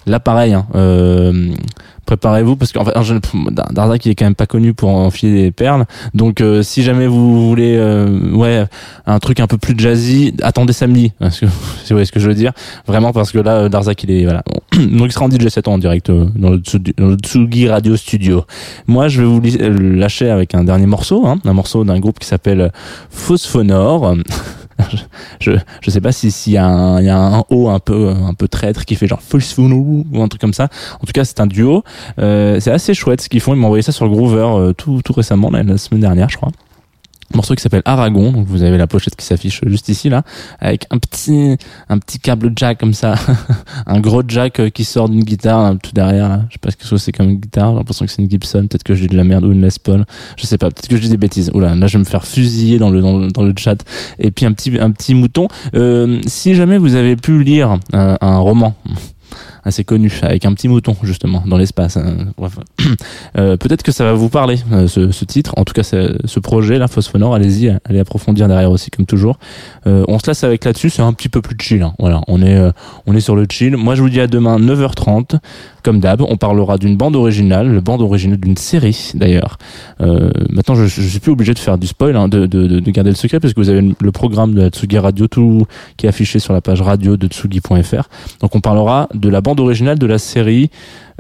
Là, 0.06 0.20
pareil, 0.20 0.54
hein, 0.54 0.66
euh, 0.76 1.54
préparez-vous 2.08 2.56
parce 2.56 2.72
qu'en 2.72 2.86
fait, 2.86 2.98
en 2.98 3.04
général, 3.04 3.22
Dar- 3.52 3.72
Darzac 3.72 4.06
il 4.06 4.12
est 4.12 4.16
quand 4.16 4.26
même 4.26 4.34
pas 4.34 4.48
connu 4.48 4.74
pour 4.74 4.90
enfiler 4.90 5.44
des 5.44 5.52
perles. 5.52 5.86
Donc, 6.16 6.42
euh, 6.42 6.64
si 6.64 6.82
jamais 6.82 7.06
vous 7.06 7.48
voulez, 7.48 7.76
euh, 7.78 8.32
ouais, 8.32 8.66
un 9.06 9.20
truc 9.20 9.40
un 9.40 9.46
peu 9.46 9.58
plus 9.58 9.76
jazzy, 9.78 10.34
attendez 10.42 10.74
samedi. 10.74 11.12
Parce 11.20 11.44
vous 11.44 11.50
voyez 11.90 12.06
ce 12.06 12.12
que 12.12 12.20
je 12.20 12.28
veux 12.28 12.34
dire, 12.34 12.54
vraiment 12.88 13.14
parce 13.14 13.32
que 13.32 13.38
là, 13.38 13.58
euh, 13.58 13.70
Darzac 13.70 14.04
il 14.04 14.12
est 14.12 14.24
voilà. 14.24 14.44
Donc, 14.74 15.08
il 15.08 15.12
sera 15.12 15.26
en 15.26 15.30
DJ 15.30 15.50
set 15.50 15.68
en 15.68 15.78
direct 15.78 16.10
euh, 16.10 16.26
dans 16.36 16.50
le, 16.50 17.18
Tsugi 17.18 17.68
Radio 17.68 17.96
Studio. 17.96 18.46
Moi, 18.88 19.10
je 19.10 19.22
vais 19.22 19.28
vous 19.28 19.42
lâcher 19.80 20.30
avec 20.30 20.56
un 20.56 20.64
dernier 20.64 20.88
morceau, 20.88 21.28
hein, 21.28 21.38
un 21.46 21.54
morceau 21.54 21.84
d'un 21.84 22.00
groupe 22.00 22.20
qui 22.20 22.28
s'appelle 22.28 22.72
Phosphonore. 23.10 24.16
je, 25.40 25.52
je 25.82 25.90
sais 25.90 26.02
pas 26.02 26.12
si 26.12 26.32
s'il 26.32 26.54
y 26.54 26.58
a 26.58 26.66
un 26.66 27.00
il 27.00 27.06
y 27.06 27.10
a 27.10 27.18
un 27.18 27.44
haut 27.50 27.70
un 27.70 27.80
peu 27.80 28.10
un 28.10 28.34
peu 28.34 28.48
traître 28.48 28.86
qui 28.86 28.96
fait 28.96 29.08
genre 29.08 29.22
Phosphonore 29.22 29.78
ou 29.80 30.22
un 30.22 30.28
truc 30.28 30.42
comme 30.42 30.54
ça. 30.54 30.70
En 31.02 31.06
tout 31.06 31.14
cas, 31.14 31.26
c'est 31.26 31.40
un 31.40 31.48
duo. 31.48 31.84
Euh, 32.20 32.60
c'est 32.60 32.72
assez 32.72 32.94
chouette 32.94 33.22
ce 33.22 33.30
qu'ils 33.30 33.42
font. 33.42 33.54
Ils 33.54 33.58
m'ont 33.58 33.68
envoyé 33.68 33.82
ça 33.82 33.92
sur 33.92 34.06
le 34.06 34.12
Groover 34.12 34.48
euh, 34.54 34.74
tout 34.74 35.02
tout 35.04 35.14
récemment, 35.14 35.50
la 35.52 35.78
semaine 35.78 36.02
dernière, 36.02 36.30
je 36.30 36.38
crois. 36.38 36.52
Morceau 37.34 37.56
qui 37.56 37.62
s'appelle 37.62 37.82
Aragon, 37.86 38.32
donc 38.32 38.48
vous 38.48 38.64
avez 38.64 38.78
la 38.78 38.88
pochette 38.88 39.16
qui 39.16 39.26
s'affiche 39.26 39.62
juste 39.66 39.90
ici 39.90 40.10
là, 40.10 40.24
avec 40.60 40.86
un 40.92 40.98
petit 40.98 41.58
un 41.90 41.98
petit 42.00 42.20
câble 42.20 42.52
jack 42.56 42.80
comme 42.80 42.94
ça, 42.94 43.16
un 43.86 44.00
gros 44.00 44.24
jack 44.28 44.60
euh, 44.60 44.70
qui 44.70 44.86
sort 44.86 45.10
d'une 45.10 45.24
guitare 45.24 45.62
là, 45.64 45.78
tout 45.82 45.92
derrière 45.92 46.30
là. 46.30 46.46
Je 46.50 46.54
sais 46.54 46.60
pas 46.60 46.72
ce 46.72 46.78
que 46.78 46.98
c'est 46.98 47.12
comme 47.12 47.30
une 47.30 47.40
guitare, 47.40 47.72
j'ai 47.72 47.78
l'impression 47.78 48.06
que 48.06 48.12
c'est 48.12 48.22
une 48.22 48.30
Gibson, 48.30 48.68
peut-être 48.68 48.84
que 48.84 48.94
dis 48.94 49.08
de 49.08 49.18
la 49.18 49.24
merde 49.24 49.44
ou 49.46 49.52
une 49.52 49.62
Les 49.62 49.70
Paul, 49.84 50.06
je 50.38 50.46
sais 50.46 50.58
pas, 50.58 50.70
peut-être 50.70 50.88
que 50.88 50.96
je 50.96 51.02
dis 51.02 51.10
des 51.10 51.18
bêtises. 51.18 51.52
Oula, 51.54 51.76
là 51.76 51.88
je 51.88 51.94
vais 51.98 52.04
me 52.04 52.10
faire 52.10 52.26
fusiller 52.26 52.80
dans 52.80 52.90
le 52.90 53.02
dans 53.02 53.18
le, 53.18 53.32
dans 53.32 53.44
le 53.44 53.54
chat. 53.58 53.84
Et 54.20 54.32
puis 54.32 54.46
un 54.46 54.54
petit 54.54 54.78
un 54.80 54.92
petit 54.92 55.14
mouton. 55.14 55.48
Euh, 55.76 56.22
si 56.26 56.56
jamais 56.56 56.78
vous 56.78 56.96
avez 56.96 57.16
pu 57.16 57.44
lire 57.44 57.78
euh, 57.94 58.16
un 58.20 58.38
roman 58.38 58.76
assez 59.68 59.84
connu 59.84 60.12
avec 60.24 60.46
un 60.46 60.54
petit 60.54 60.68
mouton 60.68 60.96
justement 61.04 61.44
dans 61.46 61.58
l'espace. 61.58 61.98
hein. 61.98 62.16
Euh, 63.38 63.58
Peut-être 63.58 63.84
que 63.84 63.92
ça 63.92 64.04
va 64.06 64.14
vous 64.14 64.30
parler 64.30 64.58
euh, 64.72 64.88
ce, 64.88 65.12
ce 65.12 65.26
titre. 65.26 65.54
En 65.58 65.64
tout 65.66 65.74
cas, 65.74 65.84
ce 65.84 66.40
projet 66.40 66.78
là, 66.80 66.88
Phosphonore, 66.88 67.36
allez-y, 67.36 67.78
allez 67.86 68.00
approfondir 68.00 68.48
derrière 68.48 68.72
aussi 68.72 68.90
comme 68.90 69.06
toujours. 69.06 69.38
Euh, 69.86 70.04
on 70.08 70.18
se 70.20 70.28
laisse 70.28 70.44
avec 70.44 70.64
là-dessus, 70.66 70.90
c'est 70.90 71.02
un 71.02 71.14
petit 71.14 71.30
peu 71.30 71.42
plus 71.42 71.56
chill. 71.60 71.82
hein. 71.84 71.94
Voilà, 72.00 72.22
on 72.28 72.42
est 72.42 72.56
euh, 72.58 72.72
on 73.06 73.16
est 73.16 73.20
sur 73.20 73.36
le 73.36 73.46
chill. 73.50 73.76
Moi, 73.78 73.96
je 73.96 74.02
vous 74.02 74.10
dis 74.10 74.22
à 74.22 74.28
demain 74.28 74.58
9h30. 74.60 75.38
Comme 75.88 76.02
d'hab, 76.02 76.22
on 76.22 76.36
parlera 76.36 76.78
d'une 76.78 76.98
bande 76.98 77.16
originale, 77.16 77.72
le 77.72 77.80
bande 77.80 78.02
originale 78.02 78.42
d'une 78.42 78.58
série 78.58 79.14
d'ailleurs. 79.14 79.58
Euh, 80.02 80.32
maintenant, 80.50 80.76
je, 80.76 80.86
je 80.86 81.02
suis 81.02 81.22
plus 81.22 81.32
obligé 81.32 81.54
de 81.54 81.60
faire 81.60 81.78
du 81.78 81.88
spoil, 81.88 82.18
hein, 82.18 82.28
de, 82.28 82.46
de, 82.46 82.68
de, 82.68 82.82
de 82.82 82.92
garder 82.92 83.12
le 83.12 83.16
secret, 83.16 83.40
parce 83.40 83.54
que 83.54 83.62
vous 83.62 83.70
avez 83.70 83.96
le 83.98 84.12
programme 84.12 84.54
de 84.54 84.64
la 84.64 84.68
Tsugi 84.68 84.98
Radio, 84.98 85.30
tout 85.30 85.66
qui 85.96 86.06
est 86.06 86.10
affiché 86.10 86.40
sur 86.40 86.52
la 86.52 86.60
page 86.60 86.82
radio 86.82 87.16
de 87.16 87.28
tsugi.fr. 87.28 88.10
Donc 88.42 88.54
on 88.54 88.60
parlera 88.60 89.08
de 89.14 89.30
la 89.30 89.40
bande 89.40 89.62
originale 89.62 89.98
de 89.98 90.06
la 90.06 90.18
série 90.18 90.70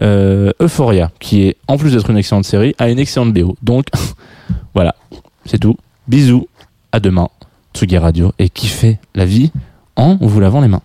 euh, 0.01 0.51
Euphoria, 0.61 1.11
qui 1.21 1.43
est, 1.43 1.55
en 1.69 1.77
plus 1.77 1.93
d'être 1.93 2.09
une 2.09 2.17
excellente 2.17 2.43
série, 2.43 2.75
a 2.77 2.89
une 2.89 2.99
excellente 2.99 3.33
BO. 3.33 3.55
Donc 3.63 3.85
voilà, 4.75 4.95
c'est 5.45 5.59
tout. 5.59 5.77
Bisous, 6.09 6.49
à 6.91 6.99
demain, 6.99 7.29
Tsugi 7.73 7.97
Radio, 7.97 8.33
et 8.37 8.49
kiffez 8.49 8.97
la 9.15 9.23
vie 9.23 9.49
en 9.95 10.17
vous 10.19 10.41
lavant 10.41 10.59
les 10.59 10.67
mains. 10.67 10.81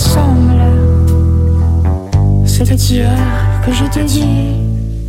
Ressemblent 0.00 0.62
C'était 2.46 2.74
hier 2.74 3.10
que 3.64 3.72
je 3.72 3.84
te 3.84 4.00
dis 4.00 4.56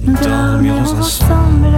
Nous 0.03 0.13
dormirons 0.13 0.99
ensemble 0.99 1.77